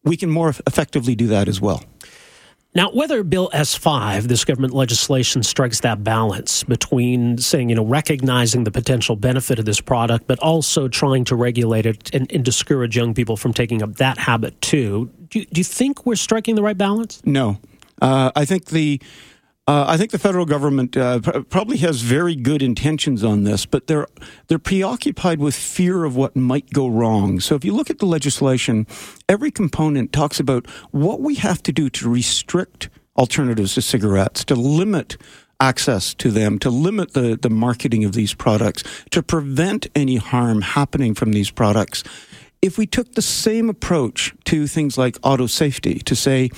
we 0.03 0.18
can 0.18 0.31
more 0.31 0.50
effectively 0.50 1.13
do 1.13 1.27
that 1.27 1.47
as 1.47 1.62
well. 1.62 1.83
Now, 2.75 2.92
whether 2.92 3.24
Bill 3.24 3.50
S5, 3.51 4.24
this 4.24 4.45
government 4.45 4.74
legislation, 4.74 5.42
strikes 5.42 5.80
that 5.80 6.04
balance 6.04 6.63
between 6.63 7.39
saying, 7.39 7.69
you 7.69 7.75
know, 7.75 7.86
recognizing 7.86 8.63
the 8.63 8.71
potential 8.71 9.16
benefit 9.16 9.57
of 9.57 9.66
this 9.66 9.81
product, 9.81 10.27
but 10.27 10.38
also 10.39 10.88
trying 10.88 11.25
to 11.25 11.36
regulate 11.36 11.88
it 11.88 12.13
and, 12.13 12.31
and 12.31 12.45
discourage 12.45 12.95
young 12.95 13.16
people 13.16 13.38
from 13.38 13.54
taking 13.54 13.81
up 13.81 13.95
that 13.95 14.19
habit 14.19 14.62
too, 14.62 15.10
do, 15.30 15.44
do 15.45 15.60
you 15.60 15.66
think 15.66 16.06
we're 16.06 16.16
striking 16.16 16.56
the 16.56 16.62
right 16.62 16.77
balance? 16.77 17.21
No. 17.25 17.57
Uh, 18.01 18.31
I 18.36 18.45
think 18.45 18.66
the 18.66 19.01
uh, 19.69 19.86
I 19.88 19.98
think 19.98 20.10
the 20.10 20.18
federal 20.18 20.45
government 20.45 20.98
uh, 20.98 21.19
pr- 21.19 21.42
probably 21.42 21.77
has 21.77 22.01
very 22.01 22.36
good 22.36 22.63
intentions 22.63 23.24
on 23.24 23.44
this, 23.44 23.68
but 23.68 23.86
they're 23.86 24.07
they're 24.48 24.57
preoccupied 24.57 25.39
with 25.39 25.56
fear 25.56 26.06
of 26.06 26.16
what 26.16 26.36
might 26.36 26.71
go 26.74 26.88
wrong. 26.88 27.39
So 27.39 27.54
if 27.54 27.63
you 27.63 27.75
look 27.75 27.92
at 27.92 28.00
the 28.00 28.07
legislation, 28.07 28.88
every 29.27 29.51
component 29.51 30.12
talks 30.12 30.39
about 30.39 30.66
what 30.89 31.21
we 31.21 31.36
have 31.36 31.62
to 31.62 31.71
do 31.71 31.88
to 31.88 32.10
restrict 32.10 32.89
alternatives 33.16 33.75
to 33.75 33.83
cigarettes, 33.83 34.44
to 34.45 34.56
limit 34.56 35.18
access 35.60 36.15
to 36.15 36.31
them, 36.31 36.57
to 36.57 36.72
limit 36.72 37.13
the, 37.13 37.38
the 37.39 37.51
marketing 37.51 38.04
of 38.04 38.13
these 38.13 38.33
products, 38.33 38.83
to 39.12 39.22
prevent 39.22 39.86
any 39.94 40.15
harm 40.15 40.62
happening 40.62 41.13
from 41.13 41.31
these 41.31 41.51
products. 41.51 42.03
If 42.63 42.79
we 42.79 42.88
took 42.88 43.13
the 43.13 43.22
same 43.22 43.70
approach 43.70 44.34
to 44.46 44.65
things 44.65 44.98
like 44.98 45.20
auto 45.22 45.46
safety, 45.46 46.00
to 46.00 46.15
say, 46.15 46.50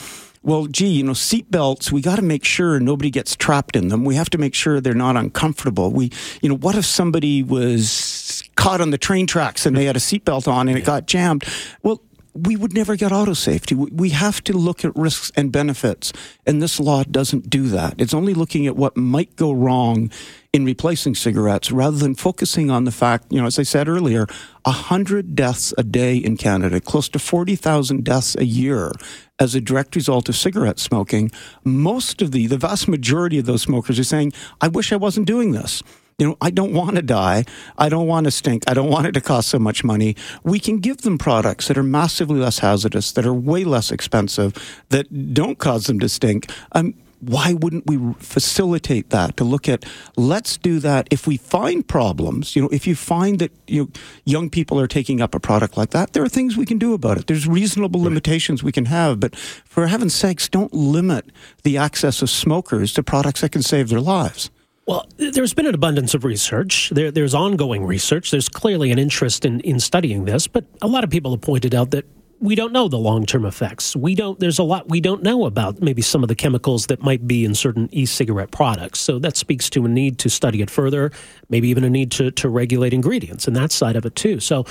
well, 0.44 0.66
gee, 0.66 0.88
you 0.88 1.04
know, 1.04 1.12
seatbelts, 1.12 1.92
we 1.92 2.02
got 2.02 2.16
to 2.16 2.24
make 2.24 2.44
sure 2.44 2.80
nobody 2.80 3.12
gets 3.12 3.36
trapped 3.36 3.76
in 3.76 3.90
them. 3.90 4.04
We 4.04 4.16
have 4.16 4.30
to 4.32 4.38
make 4.38 4.56
sure 4.56 4.82
they're 4.82 4.94
not 4.94 5.16
uncomfortable. 5.16 5.92
We, 5.92 6.12
you 6.42 6.50
know, 6.50 6.56
what 6.56 6.76
if 6.76 6.86
somebody 6.86 7.44
was 7.44 8.44
caught 8.56 8.82
on 8.82 8.90
the 8.90 8.98
train 8.98 9.28
tracks 9.28 9.66
and 9.66 9.78
they 9.78 9.86
had 9.86 9.96
a 9.96 10.00
seatbelt 10.00 10.48
on 10.48 10.68
and 10.68 10.78
it 10.78 10.86
got 10.86 11.06
jammed? 11.06 11.44
Well, 11.84 12.02
we 12.34 12.56
would 12.56 12.74
never 12.74 12.96
get 12.96 13.12
auto 13.12 13.34
safety. 13.34 13.76
We 13.76 14.10
have 14.12 14.44
to 14.46 14.54
look 14.54 14.86
at 14.86 14.96
risks 14.96 15.32
and 15.36 15.52
benefits, 15.52 16.14
and 16.46 16.62
this 16.62 16.80
law 16.80 17.04
doesn't 17.04 17.50
do 17.50 17.68
that. 17.68 17.96
It's 17.98 18.14
only 18.14 18.34
looking 18.34 18.66
at 18.68 18.76
what 18.76 18.96
might 18.96 19.36
go 19.36 19.52
wrong 19.52 20.10
in 20.54 20.66
replacing 20.66 21.16
cigarettes 21.16 21.72
rather 21.72 21.98
than 21.98 22.14
focusing 22.14 22.70
on 22.70 22.84
the 22.84 22.92
fact, 22.92 23.26
you 23.30 23.40
know, 23.40 23.48
as 23.48 23.58
I 23.58 23.64
said 23.64 23.88
earlier, 23.88 24.28
100 24.64 25.34
deaths 25.34 25.74
a 25.78 25.84
day 25.84 26.18
in 26.18 26.36
Canada, 26.36 26.82
close 26.82 27.08
to 27.10 27.20
40,000 27.20 28.04
deaths 28.04 28.36
a 28.36 28.44
year 28.44 28.92
as 29.40 29.56
a 29.56 29.62
direct 29.62 29.96
result 29.96 30.28
of 30.28 30.36
cigarette 30.36 30.78
smoking. 30.78 31.32
Most 31.64 32.22
of 32.22 32.32
the, 32.32 32.48
the 32.48 32.58
vast 32.58 32.90
majority 32.90 33.40
of 33.40 33.46
those 33.46 33.62
smokers 33.62 33.98
are 33.98 34.04
saying, 34.04 34.34
I 34.60 34.68
wish 34.68 34.92
I 34.92 34.98
wasn't 34.98 35.26
doing 35.26 35.54
this. 35.54 35.82
You 36.20 36.28
know, 36.28 36.38
I 36.42 36.52
don't 36.52 36.74
want 36.74 36.98
to 36.98 37.02
die. 37.02 37.46
I 37.78 37.88
don't 37.88 38.06
want 38.06 38.26
to 38.26 38.32
stink. 38.32 38.64
I 38.68 38.74
don't 38.74 38.90
want 38.90 39.08
it 39.08 39.14
to 39.14 39.22
cost 39.22 39.48
so 39.48 39.58
much 39.58 39.86
money. 39.86 40.18
We 40.44 40.60
can 40.60 40.80
give 40.80 40.98
them 40.98 41.18
products 41.18 41.70
that 41.70 41.78
are 41.78 41.84
massively 41.84 42.40
less 42.42 42.60
hazardous, 42.60 43.14
that 43.14 43.26
are 43.26 43.34
way 43.34 43.64
less 43.64 43.90
expensive, 43.90 44.54
that 44.90 45.34
don't 45.34 45.58
cause 45.58 45.86
them 45.86 46.00
to 46.00 46.10
stink. 46.10 46.52
Um, 46.74 46.94
why 47.22 47.54
wouldn't 47.54 47.86
we 47.88 48.14
facilitate 48.20 49.12
that 49.12 49.38
to 49.38 49.44
look 49.44 49.70
at 49.70 49.86
let's 50.18 50.58
do 50.58 50.80
that 50.80 51.08
if 51.12 51.28
we 51.28 51.38
find 51.38 51.88
problems 51.88 52.56
you 52.56 52.62
know 52.62 52.70
if 52.70 52.88
you 52.88 52.96
find 52.96 53.40
that 53.40 53.52
you 53.68 53.84
know, 53.84 53.90
young 54.26 54.50
people 54.50 54.80
are 54.80 54.88
taking 54.88 55.22
up 55.22 55.36
a 55.36 55.40
product 55.40 55.78
like 55.78 55.92
that 55.92 56.14
there 56.14 56.24
are 56.24 56.30
things 56.30 56.58
we 56.58 56.66
can 56.66 56.78
do 56.78 56.94
about 56.94 57.18
it 57.18 57.28
there's 57.28 57.48
reasonable 57.48 58.02
limitations 58.02 58.64
we 58.64 58.72
can 58.72 58.86
have 58.86 59.20
but 59.20 59.36
for 59.36 59.88
heaven's 59.88 60.16
sakes 60.16 60.50
don't 60.50 60.74
limit 60.74 61.32
the 61.64 61.78
access 61.78 62.22
of 62.22 62.30
smokers 62.30 62.94
to 62.94 63.04
products 63.04 63.42
that 63.42 63.52
can 63.52 63.62
save 63.62 63.90
their 63.90 64.02
lives 64.02 64.50
well, 64.88 65.08
there's 65.18 65.54
been 65.54 65.68
an 65.68 65.76
abundance 65.76 66.16
of 66.16 66.26
research. 66.26 66.90
There, 66.90 67.12
there's 67.12 67.36
ongoing 67.36 67.86
research. 67.86 68.32
There's 68.32 68.50
clearly 68.50 68.92
an 68.92 68.98
interest 68.98 69.46
in, 69.46 69.60
in 69.62 69.80
studying 69.80 70.26
this, 70.26 70.48
but 70.48 70.66
a 70.82 70.88
lot 70.88 71.04
of 71.04 71.10
people 71.10 71.32
have 71.32 71.42
pointed 71.42 71.76
out 71.76 71.92
that 71.92 72.06
we 72.42 72.56
don't 72.56 72.74
know 72.74 72.88
the 72.88 72.98
long 72.98 73.26
term 73.26 73.46
effects. 73.46 73.96
We 73.96 74.16
don't. 74.16 74.40
There's 74.40 74.58
a 74.58 74.64
lot 74.64 74.90
we 74.90 75.00
don't 75.00 75.22
know 75.22 75.46
about 75.46 75.80
maybe 75.80 76.02
some 76.02 76.24
of 76.24 76.28
the 76.28 76.36
chemicals 76.36 76.88
that 76.88 77.02
might 77.02 77.28
be 77.28 77.46
in 77.46 77.54
certain 77.54 77.88
e-cigarette 77.92 78.52
products. 78.52 79.00
So 79.00 79.20
that 79.20 79.38
speaks 79.38 79.70
to 79.70 79.86
a 79.86 79.88
need 79.88 80.18
to 80.20 80.30
study 80.30 80.62
it 80.62 80.70
further, 80.70 81.12
maybe 81.50 81.70
even 81.70 81.84
a 81.84 81.90
need 81.90 82.12
to 82.14 82.32
to 82.32 82.50
regulate 82.50 82.94
ingredients 82.94 83.48
and 83.48 83.56
that 83.56 83.72
side 83.72 83.96
of 83.96 84.06
it 84.06 84.16
too. 84.16 84.40
So. 84.42 84.66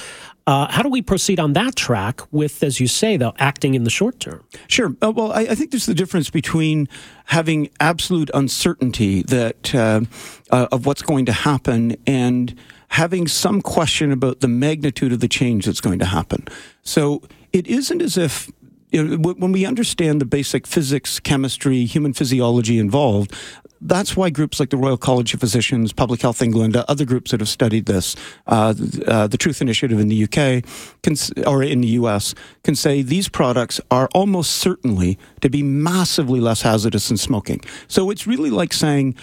Uh, 0.47 0.69
how 0.69 0.83
do 0.83 0.89
we 0.89 1.01
proceed 1.01 1.39
on 1.39 1.53
that 1.53 1.77
track 1.77 2.23
with, 2.33 2.65
as 2.65 2.81
you 2.81 2.89
say, 2.89 3.17
though, 3.17 3.33
acting 3.39 3.75
in 3.75 3.85
the 3.85 3.91
short 3.91 4.19
term? 4.19 4.43
Sure. 4.67 4.97
Uh, 5.01 5.13
well, 5.15 5.31
I, 5.33 5.43
I, 5.43 5.55
think 5.55 5.71
there's 5.71 5.87
the 5.87 5.95
difference 5.95 6.29
between 6.29 6.89
having 7.27 7.71
absolute 7.79 8.31
uncertainty 8.35 9.23
that 9.25 9.73
uh, 9.75 10.01
uh 10.51 10.67
of 10.73 10.87
what's 10.87 11.03
going 11.03 11.27
to 11.27 11.33
happen 11.33 11.95
and 12.05 12.59
having 12.89 13.29
some 13.29 13.63
question 13.63 14.11
about 14.11 14.41
the 14.41 14.49
magnitude 14.49 15.13
of 15.13 15.21
the 15.21 15.29
change 15.29 15.67
that's 15.67 15.81
going 15.81 16.01
to 16.01 16.07
happen. 16.07 16.45
So 16.83 17.23
it 17.53 17.67
isn't 17.67 18.03
as 18.03 18.17
if 18.17 18.51
you 18.91 19.05
know, 19.05 19.33
when 19.35 19.53
we 19.53 19.65
understand 19.65 20.21
the 20.21 20.27
basic 20.27 20.67
physics, 20.67 21.21
chemistry, 21.21 21.85
human 21.85 22.13
physiology 22.13 22.79
involved, 22.79 23.33
that's 23.81 24.17
why 24.17 24.29
groups 24.29 24.61
like 24.61 24.71
the 24.71 24.77
Royal 24.77 24.99
College 24.99 25.33
of 25.33 25.41
Physicians, 25.41 25.93
Public 25.93 26.21
Health 26.21 26.43
England, 26.43 26.77
uh, 26.77 26.85
other 26.89 27.05
groups 27.05 27.31
that 27.31 27.41
have 27.41 27.49
studied 27.49 27.87
this, 27.87 28.15
uh, 28.47 28.75
uh, 29.07 29.27
the 29.27 29.39
Truth 29.39 29.63
Initiative 29.63 29.99
in 29.99 30.09
the 30.09 30.25
UK 30.25 30.65
can, 31.03 31.17
or 31.47 31.63
in 31.63 31.81
the 31.81 31.89
US, 31.89 32.35
can 32.63 32.75
say 32.75 33.01
these 33.01 33.29
products 33.29 33.81
are 33.91 34.09
almost 34.15 34.53
certainly 34.53 35.19
to 35.41 35.49
be 35.49 35.63
massively 35.63 36.41
less 36.41 36.63
hazardous 36.63 37.09
than 37.09 37.17
smoking. 37.17 37.61
So 37.89 38.11
it's 38.11 38.27
really 38.27 38.51
like 38.51 38.73
saying, 38.73 39.15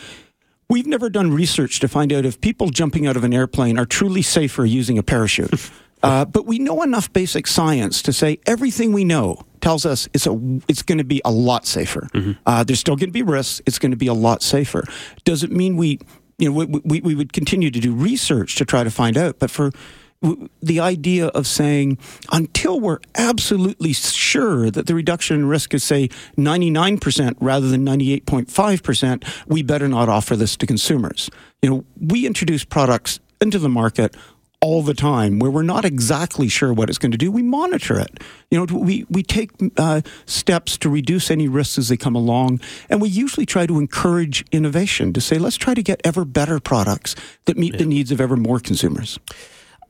We've 0.69 0.87
never 0.87 1.09
done 1.09 1.31
research 1.31 1.79
to 1.79 1.87
find 1.87 2.11
out 2.11 2.25
if 2.25 2.41
people 2.41 2.67
jumping 2.69 3.07
out 3.07 3.15
of 3.15 3.23
an 3.23 3.33
airplane 3.33 3.79
are 3.79 3.85
truly 3.85 4.21
safer 4.21 4.65
using 4.65 4.97
a 4.97 5.03
parachute. 5.03 5.53
Uh, 6.03 6.25
but 6.25 6.45
we 6.45 6.59
know 6.59 6.83
enough 6.83 7.11
basic 7.11 7.47
science 7.47 8.01
to 8.03 8.13
say 8.13 8.39
everything 8.45 8.93
we 8.93 9.03
know 9.03 9.43
tells 9.61 9.85
us 9.85 10.07
it's 10.13 10.27
a 10.27 10.59
it's 10.67 10.83
going 10.83 10.99
to 10.99 11.03
be 11.03 11.21
a 11.25 11.31
lot 11.31 11.65
safer. 11.65 12.07
Mm-hmm. 12.13 12.33
Uh, 12.45 12.63
there's 12.63 12.79
still 12.79 12.95
going 12.95 13.09
to 13.09 13.13
be 13.13 13.23
risks. 13.23 13.61
It's 13.65 13.79
going 13.79 13.91
to 13.91 13.97
be 13.97 14.07
a 14.07 14.13
lot 14.13 14.41
safer. 14.41 14.83
Does 15.23 15.43
it 15.43 15.51
mean 15.51 15.75
we 15.75 15.99
you 16.37 16.49
know 16.49 16.65
we, 16.65 16.81
we, 16.85 17.01
we 17.01 17.15
would 17.15 17.33
continue 17.33 17.71
to 17.71 17.79
do 17.79 17.93
research 17.93 18.55
to 18.57 18.65
try 18.65 18.83
to 18.83 18.91
find 18.91 19.17
out? 19.17 19.39
But 19.39 19.49
for 19.49 19.71
the 20.61 20.79
idea 20.79 21.27
of 21.27 21.45
saying 21.45 21.97
until 22.31 22.79
we're 22.79 22.99
absolutely 23.15 23.93
sure 23.93 24.71
that 24.71 24.87
the 24.87 24.95
reduction 24.95 25.37
in 25.37 25.45
risk 25.45 25.73
is 25.75 25.83
say 25.83 26.07
99% 26.37 27.35
rather 27.39 27.67
than 27.67 27.85
98.5% 27.85 29.23
we 29.47 29.61
better 29.61 29.87
not 29.87 30.09
offer 30.09 30.35
this 30.35 30.57
to 30.57 30.65
consumers 30.65 31.29
you 31.61 31.69
know 31.69 31.85
we 31.99 32.25
introduce 32.25 32.65
products 32.65 33.19
into 33.39 33.59
the 33.59 33.69
market 33.69 34.15
all 34.67 34.81
the 34.81 34.93
time 34.93 35.39
where 35.39 35.49
we're 35.49 35.63
not 35.63 35.85
exactly 35.85 36.49
sure 36.49 36.73
what 36.73 36.89
it's 36.89 36.97
going 36.97 37.13
to 37.13 37.17
do. 37.17 37.31
We 37.31 37.41
monitor 37.41 37.97
it. 37.97 38.19
You 38.51 38.57
know 38.57 38.65
we, 38.77 39.05
we 39.09 39.23
take 39.23 39.51
uh, 39.77 40.01
steps 40.25 40.77
to 40.79 40.89
reduce 40.89 41.31
any 41.31 41.47
risks 41.47 41.77
as 41.77 41.87
they 41.87 41.95
come 41.95 42.15
along 42.15 42.59
and 42.89 43.01
we 43.01 43.07
usually 43.07 43.45
try 43.45 43.65
to 43.65 43.79
encourage 43.79 44.43
innovation 44.51 45.13
to 45.13 45.21
say 45.21 45.37
let's 45.37 45.55
try 45.55 45.73
to 45.73 45.81
get 45.81 46.01
ever 46.03 46.25
better 46.25 46.59
products 46.59 47.15
that 47.45 47.57
meet 47.57 47.73
yeah. 47.73 47.79
the 47.79 47.85
needs 47.85 48.11
of 48.11 48.19
ever 48.19 48.35
more 48.35 48.59
consumers 48.59 49.19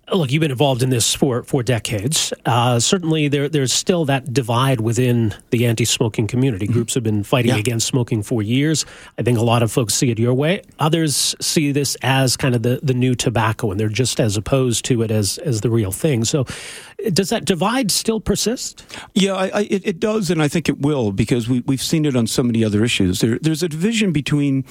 Look, 0.10 0.32
you've 0.32 0.40
been 0.40 0.52
involved 0.52 0.84
in 0.84 0.90
this 0.90 1.14
for, 1.14 1.44
for 1.44 1.62
decades. 1.62 2.32
Uh, 2.46 2.80
certainly, 2.80 3.28
there, 3.28 3.50
there's 3.50 3.74
still 3.74 4.06
that 4.06 4.32
divide 4.32 4.80
within 4.80 5.36
the 5.50 5.66
anti 5.66 5.84
smoking 5.84 6.28
community. 6.28 6.66
Mm-hmm. 6.66 6.74
Groups 6.74 6.94
have 6.94 7.04
been 7.04 7.24
fighting 7.24 7.52
yeah. 7.52 7.58
against 7.58 7.88
smoking 7.88 8.24
for 8.24 8.42
years. 8.42 8.86
I 9.18 9.24
think 9.24 9.38
a 9.38 9.42
lot 9.42 9.64
of 9.64 9.72
folks 9.72 9.96
see 9.96 10.10
it 10.10 10.18
your 10.18 10.34
way. 10.34 10.62
Others 10.80 11.36
see 11.42 11.74
this 11.74 11.98
as 12.04 12.38
kind 12.38 12.56
of 12.56 12.64
the, 12.64 12.80
the 12.82 12.94
new 12.94 13.16
tobacco, 13.16 13.70
and 13.70 13.78
they're 13.78 13.90
just 13.90 14.22
as 14.22 14.38
opposed 14.38 14.86
to 14.86 15.02
it 15.02 15.12
as, 15.12 15.40
as 15.40 15.60
the 15.60 15.70
real 15.70 15.92
thing. 15.92 16.24
So, 16.24 16.46
does 17.12 17.28
that 17.30 17.44
divide 17.44 17.92
still 17.92 18.22
persist? 18.22 18.86
Yeah, 19.14 19.34
I, 19.34 19.48
I, 19.48 19.62
it, 19.70 19.86
it, 19.86 20.00
does, 20.00 20.30
and 20.30 20.42
I 20.42 20.48
think 20.48 20.70
it 20.70 20.80
will 20.80 21.12
because 21.12 21.50
we, 21.50 21.60
we've 21.62 21.82
seen 21.82 22.06
it 22.06 22.16
on 22.16 22.28
so 22.28 22.44
many 22.44 22.64
other 22.64 22.86
issues. 22.86 23.20
There, 23.20 23.40
there's 23.40 23.62
a 23.62 23.68
division 23.68 24.14
between 24.14 24.64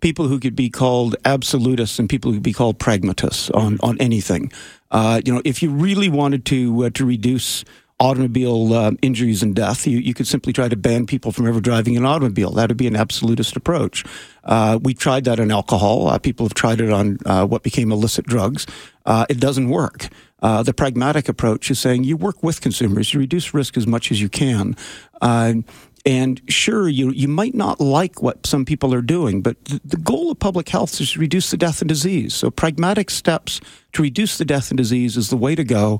people 0.00 0.28
who 0.28 0.38
could 0.38 0.56
be 0.56 0.70
called 0.70 1.16
absolutists 1.24 1.98
and 1.98 2.08
people 2.08 2.30
who 2.30 2.36
could 2.36 2.42
be 2.42 2.52
called 2.52 2.78
pragmatists 2.78 3.50
on, 3.50 3.78
on 3.82 3.98
anything. 3.98 4.52
Uh, 4.90 5.20
you 5.24 5.32
know, 5.32 5.42
if 5.44 5.62
you 5.62 5.70
really 5.70 6.08
wanted 6.08 6.44
to 6.46 6.84
uh, 6.84 6.90
to 6.90 7.04
reduce 7.04 7.64
automobile 8.00 8.72
uh, 8.72 8.92
injuries 9.02 9.42
and 9.42 9.56
death, 9.56 9.86
you, 9.86 9.98
you 9.98 10.14
could 10.14 10.26
simply 10.26 10.52
try 10.52 10.68
to 10.68 10.76
ban 10.76 11.04
people 11.04 11.32
from 11.32 11.48
ever 11.48 11.60
driving 11.60 11.96
an 11.96 12.04
automobile. 12.04 12.52
That 12.52 12.68
would 12.68 12.76
be 12.76 12.86
an 12.86 12.94
absolutist 12.94 13.56
approach. 13.56 14.04
Uh, 14.44 14.78
we 14.80 14.94
tried 14.94 15.24
that 15.24 15.40
on 15.40 15.50
alcohol. 15.50 16.06
Uh, 16.06 16.18
people 16.18 16.46
have 16.46 16.54
tried 16.54 16.80
it 16.80 16.92
on 16.92 17.18
uh, 17.26 17.44
what 17.44 17.64
became 17.64 17.90
illicit 17.90 18.24
drugs. 18.26 18.66
it 19.06 19.40
doesn't 19.40 19.68
work. 19.68 20.08
the 20.40 20.72
pragmatic 20.76 21.28
approach 21.28 21.70
is 21.72 21.80
saying 21.80 22.04
you 22.04 22.16
work 22.16 22.42
with 22.42 22.60
consumers, 22.60 23.12
you 23.12 23.20
reduce 23.20 23.52
risk 23.52 23.76
as 23.76 23.86
much 23.86 24.12
as 24.12 24.20
you 24.20 24.28
can. 24.28 24.76
And 26.08 26.40
sure, 26.48 26.88
you, 26.88 27.10
you 27.10 27.28
might 27.28 27.54
not 27.54 27.82
like 27.82 28.22
what 28.22 28.46
some 28.46 28.64
people 28.64 28.94
are 28.94 29.02
doing, 29.02 29.42
but 29.42 29.62
the, 29.66 29.78
the 29.84 29.98
goal 29.98 30.30
of 30.30 30.38
public 30.38 30.70
health 30.70 30.98
is 31.02 31.12
to 31.12 31.18
reduce 31.18 31.50
the 31.50 31.58
death 31.58 31.82
and 31.82 31.88
disease. 31.88 32.32
So 32.32 32.50
pragmatic 32.50 33.10
steps 33.10 33.60
to 33.92 34.00
reduce 34.00 34.38
the 34.38 34.46
death 34.46 34.70
and 34.70 34.78
disease 34.78 35.18
is 35.18 35.28
the 35.28 35.36
way 35.36 35.54
to 35.54 35.64
go. 35.64 35.98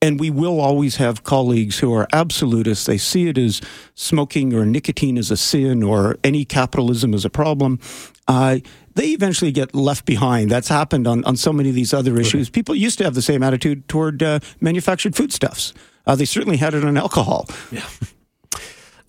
And 0.00 0.18
we 0.18 0.30
will 0.30 0.58
always 0.58 0.96
have 0.96 1.24
colleagues 1.24 1.80
who 1.80 1.92
are 1.92 2.08
absolutists. 2.14 2.86
They 2.86 2.96
see 2.96 3.28
it 3.28 3.36
as 3.36 3.60
smoking 3.94 4.54
or 4.54 4.64
nicotine 4.64 5.18
as 5.18 5.30
a 5.30 5.36
sin 5.36 5.82
or 5.82 6.16
any 6.24 6.46
capitalism 6.46 7.12
as 7.12 7.26
a 7.26 7.30
problem. 7.30 7.78
Uh, 8.26 8.60
they 8.94 9.08
eventually 9.08 9.52
get 9.52 9.74
left 9.74 10.06
behind. 10.06 10.50
That's 10.50 10.68
happened 10.68 11.06
on, 11.06 11.26
on 11.26 11.36
so 11.36 11.52
many 11.52 11.68
of 11.68 11.74
these 11.74 11.92
other 11.92 12.18
issues. 12.18 12.48
Right. 12.48 12.54
People 12.54 12.74
used 12.74 12.96
to 12.98 13.04
have 13.04 13.14
the 13.14 13.20
same 13.20 13.42
attitude 13.42 13.86
toward 13.86 14.22
uh, 14.22 14.40
manufactured 14.62 15.14
foodstuffs. 15.14 15.74
Uh, 16.06 16.16
they 16.16 16.24
certainly 16.24 16.56
had 16.56 16.72
it 16.72 16.86
on 16.86 16.96
alcohol. 16.96 17.46
Yeah. 17.70 17.86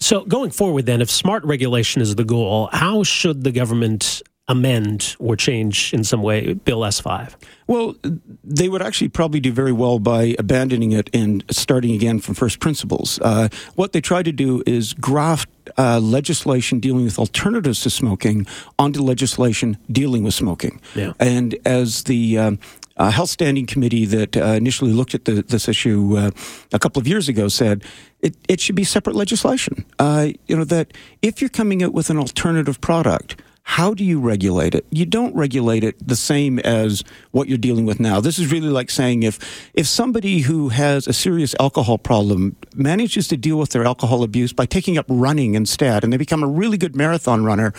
So, 0.03 0.25
going 0.25 0.51
forward, 0.51 0.85
then, 0.85 1.01
if 1.01 1.09
smart 1.09 1.45
regulation 1.45 2.01
is 2.01 2.15
the 2.15 2.25
goal, 2.25 2.67
how 2.73 3.03
should 3.03 3.45
the 3.45 3.53
government 3.53 4.21
amend 4.49 5.15
or 5.17 5.37
change 5.37 5.93
in 5.93 6.03
some 6.03 6.21
way 6.21 6.55
Bill 6.55 6.81
S5? 6.81 7.33
Well, 7.67 7.95
they 8.43 8.67
would 8.67 8.81
actually 8.81 9.07
probably 9.07 9.39
do 9.39 9.53
very 9.53 9.71
well 9.71 9.99
by 9.99 10.35
abandoning 10.37 10.91
it 10.91 11.09
and 11.13 11.41
starting 11.49 11.93
again 11.93 12.19
from 12.19 12.35
first 12.35 12.59
principles. 12.59 13.17
Uh, 13.21 13.47
what 13.75 13.93
they 13.93 14.01
try 14.01 14.21
to 14.21 14.33
do 14.33 14.61
is 14.67 14.91
graft 14.91 15.47
uh, 15.77 16.01
legislation 16.01 16.81
dealing 16.81 17.05
with 17.05 17.17
alternatives 17.17 17.79
to 17.83 17.89
smoking 17.89 18.45
onto 18.77 19.01
legislation 19.01 19.77
dealing 19.89 20.23
with 20.25 20.33
smoking. 20.33 20.81
Yeah. 20.95 21.13
And 21.17 21.55
as 21.63 22.03
the 22.03 22.37
um, 22.37 22.59
uh, 22.97 23.09
health 23.09 23.29
standing 23.29 23.65
committee 23.65 24.05
that 24.05 24.37
uh, 24.37 24.43
initially 24.43 24.91
looked 24.91 25.15
at 25.15 25.25
the, 25.25 25.41
this 25.43 25.67
issue 25.67 26.17
uh, 26.17 26.31
a 26.71 26.79
couple 26.79 26.99
of 26.99 27.07
years 27.07 27.27
ago 27.29 27.47
said 27.47 27.83
it, 28.23 28.35
it 28.47 28.59
should 28.59 28.75
be 28.75 28.85
separate 28.85 29.15
legislation. 29.15 29.85
Uh, 29.99 30.29
you 30.47 30.55
know 30.55 30.63
that 30.63 30.93
if 31.21 31.41
you're 31.41 31.49
coming 31.49 31.83
out 31.83 31.93
with 31.93 32.09
an 32.09 32.17
alternative 32.17 32.79
product, 32.81 33.39
how 33.63 33.93
do 33.93 34.03
you 34.03 34.19
regulate 34.19 34.73
it? 34.73 34.85
You 34.91 35.05
don't 35.05 35.35
regulate 35.35 35.83
it 35.83 35.95
the 36.05 36.15
same 36.15 36.59
as 36.59 37.03
what 37.31 37.47
you're 37.47 37.57
dealing 37.57 37.85
with 37.85 37.99
now. 37.99 38.19
This 38.19 38.39
is 38.39 38.51
really 38.51 38.69
like 38.69 38.89
saying 38.89 39.23
if 39.23 39.71
if 39.73 39.87
somebody 39.87 40.39
who 40.39 40.69
has 40.69 41.05
a 41.05 41.13
serious 41.13 41.53
alcohol 41.59 41.97
problem 41.97 42.55
manages 42.73 43.27
to 43.27 43.37
deal 43.37 43.57
with 43.57 43.69
their 43.69 43.85
alcohol 43.85 44.23
abuse 44.23 44.53
by 44.53 44.65
taking 44.65 44.97
up 44.97 45.05
running 45.09 45.55
instead, 45.55 46.03
and 46.03 46.11
they 46.11 46.17
become 46.17 46.43
a 46.43 46.47
really 46.47 46.77
good 46.77 46.95
marathon 46.95 47.43
runner, 47.43 47.73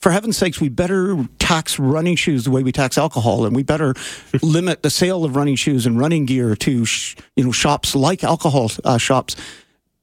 for 0.00 0.12
heaven's 0.12 0.38
sakes, 0.38 0.60
we 0.62 0.70
better 0.70 1.28
tax 1.38 1.78
running 1.78 2.16
shoes 2.16 2.44
the 2.44 2.50
way 2.50 2.62
we 2.62 2.72
tax 2.72 2.96
alcohol, 2.96 3.44
and 3.44 3.54
we 3.54 3.62
better 3.62 3.94
limit 4.42 4.82
the 4.82 4.90
sale 4.90 5.24
of 5.24 5.36
running 5.36 5.56
shoes 5.56 5.84
and 5.84 5.98
running 5.98 6.24
gear 6.24 6.56
to 6.56 6.86
sh- 6.86 7.16
you 7.36 7.44
know 7.44 7.52
shops 7.52 7.94
like 7.94 8.24
alcohol 8.24 8.70
uh, 8.84 8.96
shops 8.96 9.36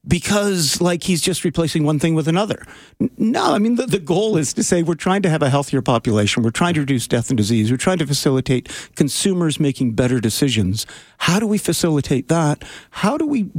because 0.07 0.79
like 0.79 1.03
he's 1.03 1.21
just 1.21 1.43
replacing 1.43 1.83
one 1.83 1.99
thing 1.99 2.15
with 2.15 2.27
another. 2.27 2.65
No, 3.17 3.53
I 3.53 3.59
mean 3.59 3.75
the, 3.75 3.85
the 3.85 3.99
goal 3.99 4.37
is 4.37 4.53
to 4.53 4.63
say 4.63 4.83
we're 4.83 4.95
trying 4.95 5.21
to 5.23 5.29
have 5.29 5.41
a 5.41 5.49
healthier 5.49 5.81
population. 5.81 6.43
We're 6.43 6.51
trying 6.51 6.75
to 6.75 6.81
reduce 6.81 7.07
death 7.07 7.29
and 7.29 7.37
disease. 7.37 7.69
We're 7.71 7.77
trying 7.77 7.97
to 7.99 8.07
facilitate 8.07 8.69
consumers 8.95 9.59
making 9.59 9.93
better 9.93 10.19
decisions. 10.19 10.85
How 11.19 11.39
do 11.39 11.47
we 11.47 11.57
facilitate 11.57 12.27
that? 12.29 12.63
How 12.91 13.17
do 13.17 13.25
we 13.25 13.49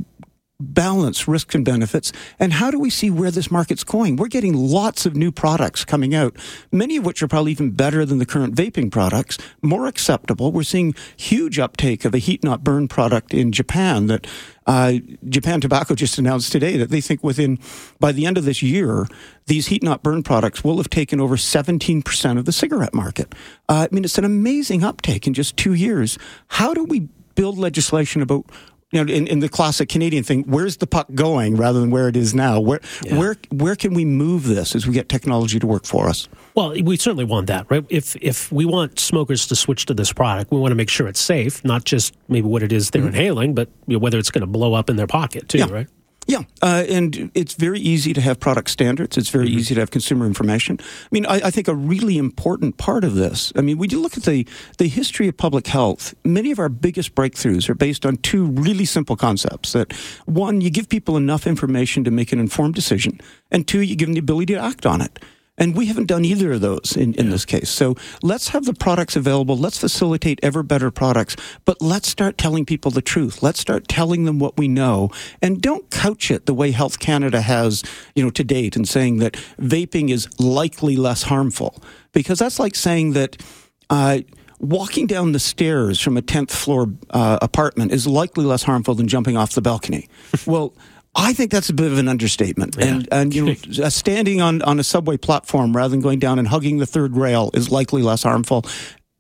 balance 0.61 1.29
risks 1.29 1.55
and 1.55 1.65
benefits. 1.65 2.13
And 2.41 2.55
how 2.55 2.73
do 2.73 2.81
we 2.81 2.91
see 2.91 3.11
where 3.11 3.31
this 3.31 3.49
market's 3.49 3.85
going? 3.85 4.17
We're 4.17 4.27
getting 4.27 4.55
lots 4.55 5.07
of 5.07 5.15
new 5.15 5.31
products 5.31 5.85
coming 5.85 6.17
out 6.17 6.37
many 6.73 6.97
of 6.97 7.07
which 7.07 7.23
are 7.23 7.29
probably 7.29 7.53
even 7.53 7.71
better 7.71 8.05
than 8.05 8.19
the 8.19 8.27
current 8.27 8.55
vaping 8.57 8.91
products 8.91 9.39
more 9.63 9.87
acceptable. 9.87 10.51
We're 10.51 10.65
seeing 10.65 10.95
huge 11.17 11.59
uptake 11.61 12.05
of 12.05 12.13
a 12.13 12.19
heat 12.19 12.43
not 12.43 12.65
burn 12.65 12.89
product 12.89 13.33
in 13.33 13.53
japan 13.53 14.07
that 14.07 14.27
uh, 14.67 14.95
japan 15.29 15.61
tobacco 15.61 15.95
just 15.95 16.19
announced 16.19 16.51
today 16.51 16.77
that 16.77 16.91
they 16.91 17.01
think 17.01 17.23
within 17.23 17.59
by 18.01 18.13
the 18.13 18.27
end 18.27 18.37
of 18.37 18.45
this 18.45 18.63
year 18.63 19.07
these 19.47 19.69
heat 19.69 19.83
not 19.83 20.03
burn 20.03 20.23
products 20.23 20.65
will 20.65 20.77
have 20.79 20.91
taken 20.91 21.21
over 21.21 21.37
17% 21.37 22.39
of 22.39 22.45
the 22.45 22.53
cigarette 22.53 22.95
market. 22.95 23.33
Uh, 23.69 23.87
i 23.91 23.95
mean 23.95 24.05
it's 24.05 24.19
an 24.19 24.25
amazing 24.25 24.83
uptake 24.83 25.27
in 25.27 25.35
just 25.35 25.57
two 25.57 25.75
years. 25.75 26.19
How 26.49 26.75
do 26.75 26.85
we 26.85 27.09
build 27.35 27.57
legislation 27.57 28.21
about 28.21 28.47
you 28.91 29.05
know, 29.05 29.13
in, 29.13 29.27
in 29.27 29.41
the 29.41 29.49
classic 29.49 29.89
Canadian 29.89 30.25
thing, 30.25 30.45
where's 30.45 30.79
the 30.79 30.87
puck 30.87 31.09
going 31.15 31.57
rather 31.57 31.79
than 31.81 31.91
where 31.91 32.09
it 32.09 32.17
is 32.17 32.35
now? 32.35 32.59
Where 32.59 32.81
yeah. 33.05 33.19
where 33.19 33.37
where 33.51 33.77
can 33.77 33.93
we 33.93 34.05
move 34.05 34.45
this 34.45 34.75
as 34.75 34.87
we 34.87 34.95
get 34.95 35.09
technology 35.09 35.59
to 35.59 35.67
work 35.67 35.85
for 35.85 36.09
us? 36.09 36.27
Well, 36.55 36.71
we 36.83 36.97
certainly 36.97 37.25
want 37.25 37.49
that, 37.49 37.71
right? 37.71 37.85
If 37.91 38.17
if 38.17 38.51
we 38.51 38.65
want 38.65 38.99
smokers 38.99 39.47
to 39.49 39.57
switch 39.57 39.85
to 39.87 39.95
this 39.95 40.13
product, 40.13 40.51
we 40.51 40.59
want 40.59 40.71
to 40.71 40.77
make 40.77 40.89
sure 40.89 41.07
it's 41.07 41.21
safe, 41.21 41.63
not 41.65 41.85
just 41.85 42.17
maybe 42.29 42.47
what 42.47 42.63
it 42.63 42.73
is 42.73 42.91
they're 42.91 43.03
mm-hmm. 43.03 43.09
inhaling, 43.09 43.55
but 43.55 43.69
you 43.87 43.95
know, 43.95 43.99
whether 43.99 44.19
it's 44.19 44.31
going 44.31 44.41
to 44.41 44.47
blow 44.47 44.73
up 44.73 44.89
in 44.89 44.97
their 44.97 45.07
pocket 45.07 45.49
too, 45.49 45.59
yeah. 45.59 45.71
right? 45.71 45.89
Yeah, 46.29 46.43
uh, 46.61 46.85
and 46.91 47.31
it's 47.35 47.55
very 47.55 47.81
easy 47.81 48.13
to 48.13 48.21
have 48.21 48.39
product 48.39 48.69
standards. 48.69 49.17
It's 49.17 49.31
very 49.31 49.49
mm-hmm. 49.49 49.61
easy 49.61 49.75
to 49.75 49.81
have 49.81 49.91
consumer 49.91 50.27
information. 50.27 50.79
I 50.79 51.09
mean, 51.11 51.25
I, 51.25 51.37
I, 51.47 51.51
think 51.51 51.69
a 51.69 51.75
really 51.75 52.19
important 52.19 52.77
part 52.77 53.03
of 53.03 53.15
this. 53.15 53.51
I 53.57 53.63
mean, 53.63 53.79
when 53.79 53.89
you 53.89 53.99
look 53.99 54.19
at 54.19 54.25
the 54.25 54.47
the 54.77 54.89
history 54.89 55.27
of 55.29 55.39
public 55.39 55.67
health, 55.67 56.15
many 56.25 56.51
of 56.51 56.59
our 56.59 56.69
biggest 56.69 57.15
breakthroughs 57.15 57.71
are 57.71 57.75
based 57.75 58.05
on 58.05 58.19
two 58.19 58.45
really 58.45 58.85
simple 58.85 59.17
concepts. 59.17 59.73
That 59.73 59.95
one, 60.27 60.61
you 60.61 60.69
give 60.69 60.91
people 60.91 61.17
enough 61.17 61.47
information 61.47 62.05
to 62.05 62.11
make 62.11 62.31
an 62.31 62.41
informed 62.41 62.75
decision, 62.75 63.23
and 63.51 63.67
two, 63.67 63.81
you 63.81 63.97
give 63.97 64.09
them 64.09 64.15
the 64.15 64.21
ability 64.21 64.53
to 64.53 64.61
act 64.61 64.85
on 64.85 65.01
it. 65.01 65.19
And 65.59 65.77
we 65.77 65.87
haven't 65.87 66.07
done 66.07 66.25
either 66.25 66.53
of 66.53 66.61
those 66.61 66.97
in, 66.97 67.15
in 67.15 67.27
yeah. 67.27 67.33
this 67.33 67.45
case. 67.45 67.69
So 67.69 67.97
let's 68.23 68.49
have 68.49 68.65
the 68.65 68.73
products 68.73 69.17
available. 69.17 69.57
Let's 69.57 69.79
facilitate 69.79 70.39
ever 70.43 70.63
better 70.63 70.91
products. 70.91 71.37
But 71.65 71.83
let's 71.83 72.09
start 72.09 72.39
telling 72.39 72.65
people 72.65 72.91
the 72.91 73.03
truth. 73.03 73.43
Let's 73.43 73.61
start 73.61 73.89
telling 73.89 74.25
them 74.25 74.39
what 74.39 74.57
we 74.57 74.69
know. 74.69 75.11
And 75.43 75.61
don't 75.61 75.91
couch 75.91 76.31
it 76.31 76.47
the 76.47 76.55
way 76.55 76.71
Health 76.71 77.01
Canada 77.01 77.43
has, 77.43 77.83
you 78.15 78.25
know, 78.25 78.31
to 78.31 78.45
date 78.45 78.77
and 78.77 78.89
saying 78.89 79.19
that 79.19 79.35
vaping 79.59 80.11
is 80.11 80.29
likely 80.41 80.97
less 80.97 81.25
harmful. 81.25 81.83
Because 82.13 82.39
that's 82.39 82.59
like 82.59 82.75
saying 82.75 83.13
that. 83.13 83.43
Uh, 83.91 84.21
walking 84.61 85.07
down 85.07 85.33
the 85.33 85.39
stairs 85.39 86.01
from 86.01 86.17
a 86.17 86.21
10th 86.21 86.51
floor 86.51 86.89
uh, 87.11 87.39
apartment 87.41 87.93
is 87.93 88.07
likely 88.07 88.45
less 88.45 88.65
harmful 88.65 88.95
than 88.95 89.07
jumping 89.07 89.37
off 89.37 89.53
the 89.53 89.63
balcony. 89.63 90.09
well, 90.47 90.75
I 91.15 91.33
think 91.33 91.51
that's 91.51 91.69
a 91.69 91.75
bit 91.75 91.91
of 91.91 91.99
an 91.99 92.09
understatement. 92.09 92.77
Yeah. 92.79 92.87
And, 92.87 93.09
and 93.11 93.35
you 93.35 93.47
know, 93.47 93.55
standing 93.89 94.41
on, 94.41 94.63
on 94.63 94.79
a 94.79 94.85
subway 94.85 95.17
platform 95.17 95.77
rather 95.77 95.91
than 95.91 96.01
going 96.01 96.19
down 96.19 96.39
and 96.39 96.49
hugging 96.49 96.79
the 96.79 96.87
third 96.87 97.17
rail 97.17 97.51
is 97.55 97.71
likely 97.71 98.03
less 98.03 98.23
harmful. 98.23 98.65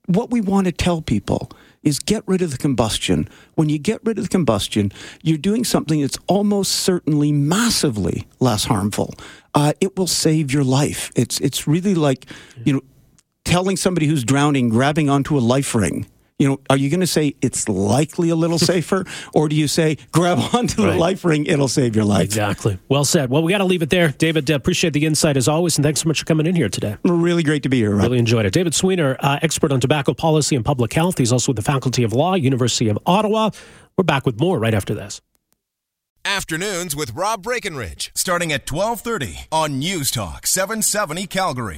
What 0.07 0.31
we 0.31 0.41
want 0.41 0.67
to 0.67 0.73
tell 0.73 1.03
people 1.03 1.51
is 1.83 1.99
get 1.99 2.23
rid 2.27 2.43
of 2.43 2.51
the 2.51 2.59
combustion. 2.59 3.29
When 3.55 3.69
you 3.69 3.79
get 3.79 4.01
rid 4.05 4.19
of 4.19 4.25
the 4.25 4.31
combustion, 4.31 4.93
you're 5.23 5.39
doing 5.39 5.65
something 5.65 6.01
that's 6.01 6.19
almost 6.27 6.73
certainly 6.73 7.33
massively 7.33 8.27
less 8.41 8.65
harmful. 8.65 9.15
Uh, 9.55 9.73
it 9.81 9.97
will 9.97 10.07
save 10.07 10.53
your 10.53 10.65
life. 10.65 11.11
It's 11.17 11.41
it's 11.41 11.67
really 11.67 11.95
like 11.95 12.27
you 12.65 12.73
know 12.73 12.83
telling 13.45 13.77
somebody 13.77 14.07
who's 14.07 14.25
drowning, 14.25 14.69
grabbing 14.69 15.09
onto 15.09 15.37
a 15.37 15.41
life 15.41 15.75
ring 15.75 16.07
you 16.39 16.49
know, 16.49 16.61
are 16.71 16.77
you 16.77 16.89
going 16.89 17.01
to 17.01 17.07
say 17.07 17.35
it's 17.43 17.69
likely 17.69 18.31
a 18.31 18.37
little 18.37 18.59
safer, 18.73 19.05
or 19.35 19.49
do 19.49 19.57
you 19.57 19.69
say 19.69 19.99
grab 20.13 20.39
onto 20.55 20.85
right. 20.85 20.93
the 20.93 20.99
life 20.99 21.25
ring, 21.25 21.47
it'll 21.47 21.69
save 21.69 21.97
your 21.97 22.05
life? 22.05 22.25
Exactly. 22.25 22.79
Well 22.89 23.05
said. 23.05 23.31
Well, 23.31 23.43
we 23.43 23.53
got 23.53 23.59
to 23.59 23.65
leave 23.65 23.83
it 23.83 23.91
there, 23.91 24.09
David. 24.11 24.51
Uh, 24.51 24.55
appreciate 24.55 24.93
the 24.93 25.05
insight 25.05 25.37
as 25.37 25.49
always, 25.49 25.77
and 25.77 25.85
thanks 25.85 26.03
so 26.03 26.09
much 26.09 26.21
for 26.21 26.25
coming 26.25 26.47
in 26.47 26.55
here 26.55 26.69
today. 26.69 26.97
Really 27.05 27.43
great 27.43 27.65
to 27.65 27.69
be 27.69 27.79
here. 27.79 27.95
Rob. 27.95 28.05
Really 28.05 28.19
enjoyed 28.19 28.47
it. 28.47 28.53
David 28.53 28.73
Sweanor, 28.73 29.17
uh, 29.21 29.39
expert 29.43 29.73
on 29.73 29.81
tobacco 29.81 30.15
policy 30.15 30.55
and 30.55 30.65
public 30.65 30.93
health. 30.93 31.19
He's 31.19 31.33
also 31.33 31.51
with 31.51 31.57
the 31.57 31.63
Faculty 31.63 32.05
of 32.05 32.13
Law, 32.13 32.35
University 32.35 32.89
of 32.89 32.99
Ottawa. 33.05 33.51
We're 33.97 34.05
back 34.05 34.25
with 34.25 34.39
more 34.39 34.59
right 34.59 34.75
after 34.75 34.95
this. 34.95 35.21
Afternoons 36.25 36.95
with 36.95 37.15
Rob 37.15 37.43
Breckenridge, 37.43 38.11
starting 38.15 38.53
at 38.53 38.67
twelve 38.67 39.01
thirty 39.01 39.41
on 39.51 39.79
News 39.79 40.11
Talk 40.11 40.47
seven 40.47 40.83
seventy 40.83 41.27
Calgary. 41.27 41.77